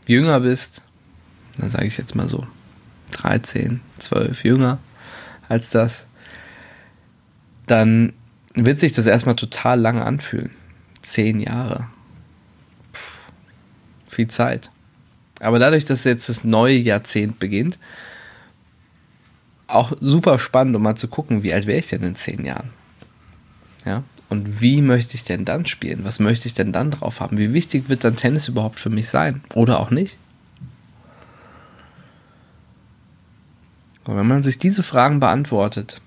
jünger 0.06 0.40
bist, 0.40 0.82
dann 1.58 1.70
sage 1.70 1.88
ich 1.88 1.98
jetzt 1.98 2.16
mal 2.16 2.30
so 2.30 2.48
13, 3.12 3.82
12 3.98 4.46
jünger 4.46 4.80
als 5.50 5.72
das, 5.72 6.08
dann 7.68 8.14
wird 8.56 8.80
sich 8.80 8.94
das 8.94 9.06
erstmal 9.06 9.36
total 9.36 9.80
lange 9.80 10.04
anfühlen. 10.04 10.52
Zehn 11.02 11.40
Jahre. 11.40 11.88
Puh, 12.92 13.32
viel 14.10 14.28
Zeit. 14.28 14.72
Aber 15.40 15.60
dadurch, 15.60 15.86
dass 15.86 16.04
jetzt 16.04 16.30
das 16.30 16.44
neue 16.44 16.78
Jahrzehnt 16.78 17.40
beginnt, 17.40 17.78
auch 19.68 19.92
super 20.00 20.40
spannend, 20.40 20.76
um 20.76 20.82
mal 20.82 20.96
zu 20.96 21.08
gucken, 21.08 21.44
wie 21.44 21.54
alt 21.54 21.68
wäre 21.68 21.80
ich 21.80 21.90
denn 21.90 22.04
in 22.04 22.16
zehn 22.16 22.46
Jahren? 22.46 22.70
Ja. 23.86 24.04
Und 24.30 24.62
wie 24.62 24.82
möchte 24.82 25.16
ich 25.16 25.24
denn 25.24 25.46
dann 25.46 25.66
spielen? 25.66 26.04
Was 26.04 26.20
möchte 26.20 26.48
ich 26.48 26.54
denn 26.54 26.74
dann 26.74 26.92
drauf 26.92 27.22
haben? 27.22 27.38
Wie 27.38 27.54
wichtig 27.54 27.88
wird 27.88 28.04
dann 28.04 28.16
Tennis 28.16 28.48
überhaupt 28.48 28.80
für 28.80 28.90
mich 28.90 29.08
sein? 29.08 29.42
Oder 29.54 29.80
auch 29.80 29.92
nicht? 29.92 30.18
Und 34.06 34.18
wenn 34.18 34.28
man 34.28 34.44
sich 34.44 34.58
diese 34.58 34.84
Fragen 34.84 35.20
beantwortet, 35.20 36.02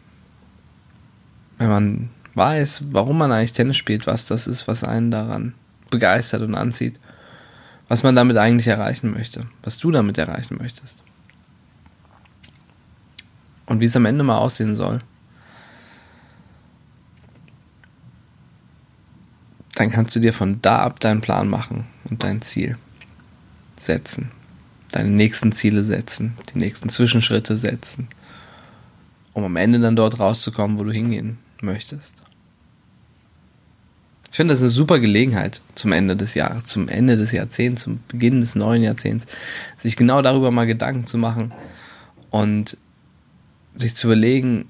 wenn 1.60 1.68
man 1.68 2.10
weiß, 2.34 2.84
warum 2.92 3.18
man 3.18 3.30
eigentlich 3.30 3.52
Tennis 3.52 3.76
spielt, 3.76 4.06
was 4.06 4.26
das 4.26 4.46
ist, 4.46 4.66
was 4.66 4.82
einen 4.82 5.10
daran 5.10 5.52
begeistert 5.90 6.40
und 6.40 6.54
anzieht, 6.54 6.98
was 7.86 8.02
man 8.02 8.16
damit 8.16 8.38
eigentlich 8.38 8.66
erreichen 8.66 9.10
möchte, 9.10 9.46
was 9.62 9.76
du 9.76 9.90
damit 9.90 10.16
erreichen 10.16 10.56
möchtest, 10.58 11.02
und 13.66 13.80
wie 13.80 13.84
es 13.84 13.94
am 13.94 14.06
Ende 14.06 14.24
mal 14.24 14.38
aussehen 14.38 14.74
soll. 14.74 15.00
Dann 19.74 19.90
kannst 19.90 20.16
du 20.16 20.20
dir 20.20 20.32
von 20.32 20.62
da 20.62 20.78
ab 20.78 20.98
deinen 20.98 21.20
Plan 21.20 21.46
machen 21.46 21.84
und 22.08 22.24
dein 22.24 22.40
Ziel 22.40 22.78
setzen. 23.76 24.30
Deine 24.92 25.10
nächsten 25.10 25.52
Ziele 25.52 25.84
setzen, 25.84 26.38
die 26.54 26.58
nächsten 26.58 26.88
Zwischenschritte 26.88 27.54
setzen, 27.54 28.08
um 29.34 29.44
am 29.44 29.56
Ende 29.56 29.78
dann 29.78 29.94
dort 29.94 30.18
rauszukommen, 30.18 30.78
wo 30.78 30.84
du 30.84 30.90
hingehen 30.90 31.38
möchtest. 31.62 32.22
Ich 34.30 34.36
finde 34.36 34.54
das 34.54 34.60
eine 34.60 34.70
super 34.70 35.00
Gelegenheit 35.00 35.60
zum 35.74 35.90
Ende 35.92 36.16
des 36.16 36.34
Jahres, 36.34 36.64
zum 36.64 36.88
Ende 36.88 37.16
des 37.16 37.32
Jahrzehnts, 37.32 37.82
zum 37.82 38.00
Beginn 38.06 38.40
des 38.40 38.54
neuen 38.54 38.84
Jahrzehnts, 38.84 39.26
sich 39.76 39.96
genau 39.96 40.22
darüber 40.22 40.52
mal 40.52 40.66
Gedanken 40.66 41.06
zu 41.06 41.18
machen 41.18 41.52
und 42.30 42.76
sich 43.74 43.96
zu 43.96 44.06
überlegen, 44.06 44.68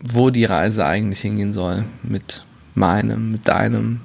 wo 0.00 0.30
die 0.30 0.44
Reise 0.44 0.84
eigentlich 0.86 1.20
hingehen 1.20 1.52
soll 1.52 1.84
mit 2.02 2.44
meinem, 2.74 3.30
mit 3.30 3.46
deinem 3.46 4.00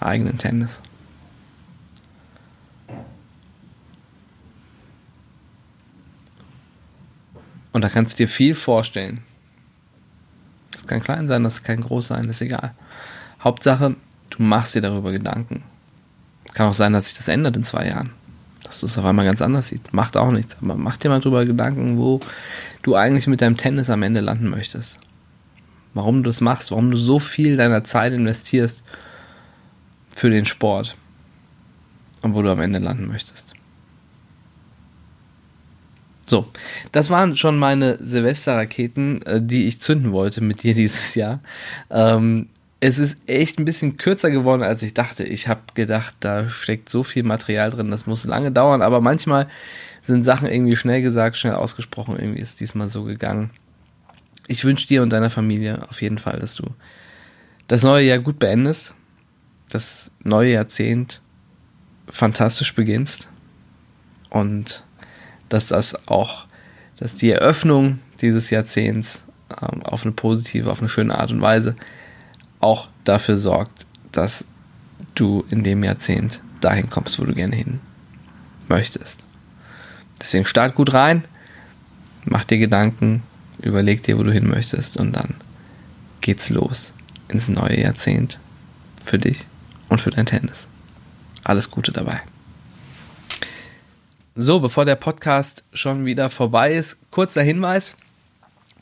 eigenen 0.00 0.36
Tennis. 0.36 0.82
Und 7.72 7.82
da 7.82 7.88
kannst 7.88 8.18
du 8.18 8.24
dir 8.24 8.28
viel 8.28 8.54
vorstellen. 8.54 9.22
Das 10.82 10.88
kann 10.88 11.02
klein 11.02 11.28
sein, 11.28 11.44
das 11.44 11.62
kann 11.62 11.80
groß 11.80 12.08
sein, 12.08 12.28
ist 12.28 12.42
egal. 12.42 12.74
Hauptsache, 13.42 13.96
du 14.30 14.42
machst 14.42 14.74
dir 14.74 14.82
darüber 14.82 15.12
Gedanken. 15.12 15.64
Kann 16.54 16.68
auch 16.68 16.74
sein, 16.74 16.92
dass 16.92 17.08
sich 17.08 17.16
das 17.16 17.28
ändert 17.28 17.56
in 17.56 17.64
zwei 17.64 17.86
Jahren 17.86 18.10
dass 18.72 18.80
du 18.80 18.86
es 18.86 18.96
auf 18.96 19.04
einmal 19.04 19.26
ganz 19.26 19.42
anders 19.42 19.68
siehst. 19.68 19.92
Macht 19.92 20.16
auch 20.16 20.30
nichts. 20.30 20.56
Aber 20.62 20.76
mach 20.76 20.96
dir 20.96 21.10
mal 21.10 21.20
drüber 21.20 21.44
Gedanken, 21.44 21.98
wo 21.98 22.20
du 22.80 22.94
eigentlich 22.94 23.26
mit 23.26 23.42
deinem 23.42 23.58
Tennis 23.58 23.90
am 23.90 24.02
Ende 24.02 24.22
landen 24.22 24.48
möchtest. 24.48 24.98
Warum 25.92 26.22
du 26.22 26.30
das 26.30 26.40
machst, 26.40 26.70
warum 26.70 26.90
du 26.90 26.96
so 26.96 27.18
viel 27.18 27.58
deiner 27.58 27.84
Zeit 27.84 28.14
investierst 28.14 28.82
für 30.08 30.30
den 30.30 30.46
Sport 30.46 30.96
und 32.22 32.34
wo 32.34 32.40
du 32.40 32.50
am 32.50 32.60
Ende 32.60 32.78
landen 32.78 33.08
möchtest. 33.08 33.52
So, 36.24 36.46
das 36.92 37.10
waren 37.10 37.36
schon 37.36 37.58
meine 37.58 37.98
Silvesterraketen, 37.98 39.22
äh, 39.22 39.42
die 39.42 39.66
ich 39.66 39.80
zünden 39.80 40.12
wollte 40.12 40.40
mit 40.40 40.62
dir 40.62 40.74
dieses 40.82 41.14
Jahr. 41.14 41.40
Ähm, 41.90 42.48
es 42.80 42.98
ist 42.98 43.18
echt 43.28 43.60
ein 43.60 43.64
bisschen 43.64 43.96
kürzer 43.96 44.30
geworden, 44.30 44.62
als 44.62 44.82
ich 44.82 44.92
dachte. 44.92 45.22
Ich 45.22 45.46
habe 45.46 45.60
gedacht, 45.74 46.16
da 46.20 46.48
steckt 46.48 46.88
so 46.88 47.04
viel 47.04 47.22
Material 47.22 47.70
drin, 47.70 47.92
das 47.92 48.06
muss 48.06 48.24
lange 48.24 48.50
dauern, 48.50 48.82
aber 48.82 49.00
manchmal 49.00 49.46
sind 50.00 50.24
Sachen 50.24 50.48
irgendwie 50.48 50.74
schnell 50.74 51.00
gesagt, 51.00 51.36
schnell 51.36 51.54
ausgesprochen. 51.54 52.18
Irgendwie 52.18 52.40
ist 52.40 52.60
diesmal 52.60 52.88
so 52.88 53.04
gegangen. 53.04 53.50
Ich 54.48 54.64
wünsche 54.64 54.88
dir 54.88 55.02
und 55.02 55.12
deiner 55.12 55.30
Familie 55.30 55.86
auf 55.88 56.02
jeden 56.02 56.18
Fall, 56.18 56.40
dass 56.40 56.56
du 56.56 56.64
das 57.68 57.84
neue 57.84 58.04
Jahr 58.04 58.18
gut 58.18 58.40
beendest, 58.40 58.94
das 59.70 60.10
neue 60.24 60.52
Jahrzehnt 60.52 61.22
fantastisch 62.08 62.74
beginnst 62.74 63.28
und 64.28 64.82
dass 65.52 65.66
das 65.66 66.08
auch, 66.08 66.46
dass 66.98 67.14
die 67.14 67.30
Eröffnung 67.30 67.98
dieses 68.20 68.50
Jahrzehnts 68.50 69.24
ähm, 69.50 69.82
auf 69.82 70.04
eine 70.04 70.12
positive, 70.12 70.70
auf 70.70 70.80
eine 70.80 70.88
schöne 70.88 71.18
Art 71.18 71.30
und 71.30 71.40
Weise 71.40 71.76
auch 72.60 72.88
dafür 73.04 73.36
sorgt, 73.36 73.86
dass 74.12 74.46
du 75.14 75.44
in 75.50 75.62
dem 75.64 75.82
Jahrzehnt 75.84 76.40
dahin 76.60 76.88
kommst, 76.88 77.18
wo 77.18 77.24
du 77.24 77.34
gerne 77.34 77.56
hin 77.56 77.80
möchtest. 78.68 79.24
Deswegen 80.20 80.44
start 80.44 80.74
gut 80.74 80.94
rein, 80.94 81.24
mach 82.24 82.44
dir 82.44 82.58
Gedanken, 82.58 83.22
überleg 83.60 84.02
dir, 84.02 84.18
wo 84.18 84.22
du 84.22 84.32
hin 84.32 84.48
möchtest 84.48 84.96
und 84.96 85.12
dann 85.12 85.34
geht's 86.20 86.50
los 86.50 86.94
ins 87.28 87.48
neue 87.48 87.80
Jahrzehnt 87.80 88.38
für 89.02 89.18
dich 89.18 89.46
und 89.88 90.00
für 90.00 90.10
dein 90.10 90.26
Tennis. 90.26 90.68
Alles 91.42 91.70
Gute 91.70 91.90
dabei. 91.90 92.22
So, 94.34 94.60
bevor 94.60 94.86
der 94.86 94.96
Podcast 94.96 95.62
schon 95.74 96.06
wieder 96.06 96.30
vorbei 96.30 96.72
ist, 96.72 96.96
kurzer 97.10 97.42
Hinweis. 97.42 97.96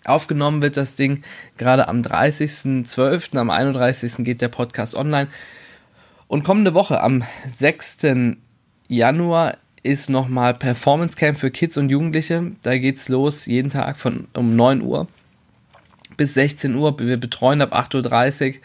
Aufgenommen 0.05 0.63
wird 0.63 0.77
das 0.77 0.95
Ding 0.95 1.25
gerade 1.59 1.89
am 1.89 2.03
30.12., 2.03 3.37
am 3.37 3.51
31. 3.51 4.25
geht 4.25 4.43
der 4.43 4.49
Podcast 4.49 4.95
online. 4.95 5.27
Und 6.29 6.45
kommende 6.45 6.73
Woche, 6.73 7.01
am 7.01 7.25
6. 7.49 7.99
Januar, 8.87 9.57
ist 9.83 10.09
nochmal 10.09 10.55
Performance 10.55 11.17
Camp 11.17 11.37
für 11.37 11.51
Kids 11.51 11.77
und 11.77 11.89
Jugendliche. 11.89 12.53
Da 12.63 12.79
geht's 12.79 13.09
los 13.09 13.47
jeden 13.47 13.71
Tag 13.71 13.99
von 13.99 14.29
um 14.35 14.55
9 14.55 14.83
Uhr 14.83 15.09
bis 16.17 16.35
16 16.35 16.77
Uhr. 16.77 16.97
Wir 17.01 17.17
betreuen 17.17 17.61
ab 17.61 17.75
8.30 17.75 18.55
Uhr 18.55 18.61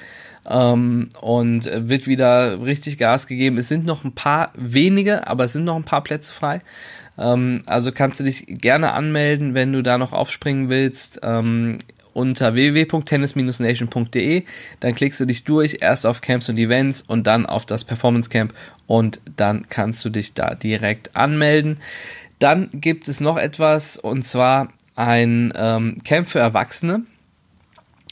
ähm, 0.50 1.10
und 1.22 1.66
wird 1.66 2.08
wieder 2.08 2.64
richtig 2.64 2.98
Gas 2.98 3.28
gegeben. 3.28 3.58
Es 3.58 3.68
sind 3.68 3.86
noch 3.86 4.04
ein 4.04 4.14
paar 4.14 4.52
wenige, 4.56 5.28
aber 5.28 5.46
es 5.46 5.54
sind 5.54 5.66
noch 5.66 5.76
ein 5.76 5.84
paar 5.84 6.04
Plätze 6.04 6.34
frei. 6.34 6.62
Ähm, 7.18 7.64
also 7.66 7.92
kannst 7.92 8.20
du 8.20 8.24
dich 8.24 8.46
gerne 8.48 8.94
anmelden, 8.94 9.54
wenn 9.54 9.74
du 9.74 9.82
da 9.82 9.98
noch 9.98 10.14
aufspringen 10.14 10.70
willst. 10.70 11.22
Ähm, 11.24 11.78
unter 12.16 12.56
www.tennis-nation.de. 12.56 14.44
Dann 14.80 14.96
klickst 14.96 15.20
du 15.20 15.26
dich 15.26 15.44
durch, 15.44 15.80
erst 15.82 16.06
auf 16.06 16.22
Camps 16.22 16.48
und 16.48 16.58
Events 16.58 17.02
und 17.02 17.28
dann 17.28 17.46
auf 17.46 17.66
das 17.66 17.84
Performance 17.84 18.30
Camp 18.30 18.54
und 18.88 19.20
dann 19.36 19.68
kannst 19.70 20.04
du 20.06 20.10
dich 20.10 20.34
da 20.34 20.56
direkt 20.56 21.16
anmelden. 21.16 21.78
Dann 22.40 22.70
gibt 22.72 23.10
es 23.10 23.20
noch 23.20 23.38
etwas 23.38 23.98
und 23.98 24.24
zwar 24.24 24.70
ein 24.96 25.52
ähm, 25.58 25.98
Camp 26.06 26.30
für 26.30 26.40
Erwachsene. 26.40 27.04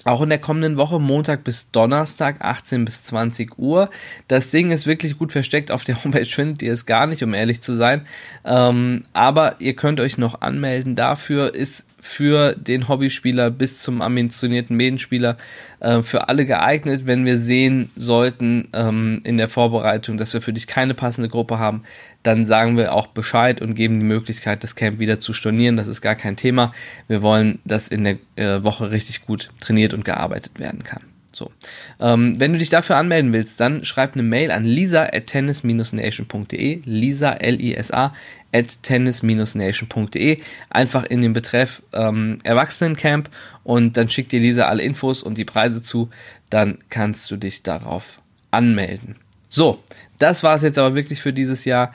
Auch 0.06 0.22
in 0.22 0.30
der 0.30 0.40
kommenden 0.40 0.78
Woche, 0.78 1.00
Montag 1.00 1.44
bis 1.44 1.72
Donnerstag, 1.72 2.42
18 2.42 2.84
bis 2.84 3.04
20 3.04 3.58
Uhr. 3.58 3.90
Das 4.28 4.52
Ding 4.52 4.72
ist 4.72 4.86
wirklich 4.86 5.18
gut 5.18 5.32
versteckt. 5.32 5.72
Auf 5.72 5.84
der 5.84 5.96
Homepage 6.04 6.26
findet 6.26 6.62
ihr 6.62 6.74
es 6.74 6.86
gar 6.86 7.08
nicht, 7.08 7.24
um 7.24 7.34
ehrlich 7.34 7.62
zu 7.62 7.74
sein. 7.74 8.06
Ähm, 8.44 9.06
aber 9.14 9.56
ihr 9.60 9.76
könnt 9.76 10.00
euch 10.00 10.18
noch 10.18 10.42
anmelden. 10.42 10.96
Dafür 10.96 11.56
ist 11.56 11.88
für 12.04 12.54
den 12.54 12.90
Hobbyspieler 12.90 13.50
bis 13.50 13.82
zum 13.82 14.02
ambitionierten 14.02 14.76
Medienspieler 14.76 15.38
äh, 15.80 16.02
für 16.02 16.28
alle 16.28 16.46
geeignet. 16.46 17.08
Wenn 17.08 17.24
wir 17.24 17.38
sehen 17.38 17.92
sollten 17.96 18.68
ähm, 18.74 19.22
in 19.24 19.38
der 19.38 19.48
Vorbereitung, 19.48 20.18
dass 20.18 20.34
wir 20.34 20.42
für 20.42 20.52
dich 20.52 20.68
keine 20.68 20.96
passende 20.96 21.30
Gruppe 21.30 21.60
haben, 21.60 21.84
dann 22.22 22.46
sagen 22.46 22.76
wir 22.76 22.92
auch 22.92 23.08
Bescheid 23.08 23.62
und 23.62 23.74
geben 23.74 24.00
die 24.00 24.06
Möglichkeit, 24.06 24.66
das 24.66 24.76
Camp 24.76 25.00
wieder 25.00 25.18
zu 25.18 25.34
stornieren. 25.34 25.78
Das 25.78 25.88
ist 25.88 26.02
gar 26.02 26.16
kein 26.16 26.36
Thema. 26.36 26.74
Wir 27.08 27.22
wollen, 27.22 27.60
dass 27.64 27.88
in 27.88 28.04
der 28.04 28.18
äh, 28.36 28.62
Woche 28.64 28.92
richtig 28.92 29.26
gut 29.26 29.52
trainiert 29.62 29.94
und 29.94 30.04
gearbeitet 30.04 30.60
werden 30.60 30.84
kann. 30.84 31.04
So. 31.32 31.52
Ähm, 32.00 32.40
wenn 32.40 32.52
du 32.52 32.60
dich 32.60 32.70
dafür 32.70 32.98
anmelden 32.98 33.32
willst, 33.32 33.60
dann 33.60 33.86
schreib 33.86 34.14
eine 34.14 34.24
Mail 34.24 34.52
an 34.52 34.66
lisa 34.66 35.04
at 35.06 35.28
tennis-nation.de. 35.28 36.82
Lisa, 36.86 37.32
L-I-S-A, 37.32 38.14
at 38.54 38.82
tennis-nation.de. 38.84 40.38
Einfach 40.70 41.04
in 41.04 41.22
den 41.22 41.34
Betreff 41.34 41.82
ähm, 41.92 42.38
Erwachsenencamp 42.44 43.30
und 43.64 43.98
dann 43.98 44.10
schickt 44.10 44.32
dir 44.32 44.40
Lisa 44.40 44.66
alle 44.66 44.84
Infos 44.84 45.24
und 45.24 45.38
die 45.38 45.46
Preise 45.46 45.82
zu. 45.82 46.10
Dann 46.50 46.78
kannst 46.90 47.30
du 47.32 47.38
dich 47.38 47.64
darauf 47.64 48.22
anmelden. 48.52 49.16
So, 49.50 49.84
das 50.20 50.44
war 50.44 50.56
es 50.56 50.62
jetzt 50.62 50.78
aber 50.78 50.96
wirklich 50.96 51.22
für 51.22 51.34
dieses 51.34 51.66
Jahr. 51.66 51.94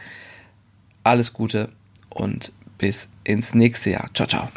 Alles 1.05 1.33
Gute 1.33 1.71
und 2.11 2.53
bis 2.77 3.09
ins 3.25 3.55
nächste 3.55 3.91
Jahr. 3.91 4.09
Ciao, 4.13 4.29
ciao. 4.29 4.49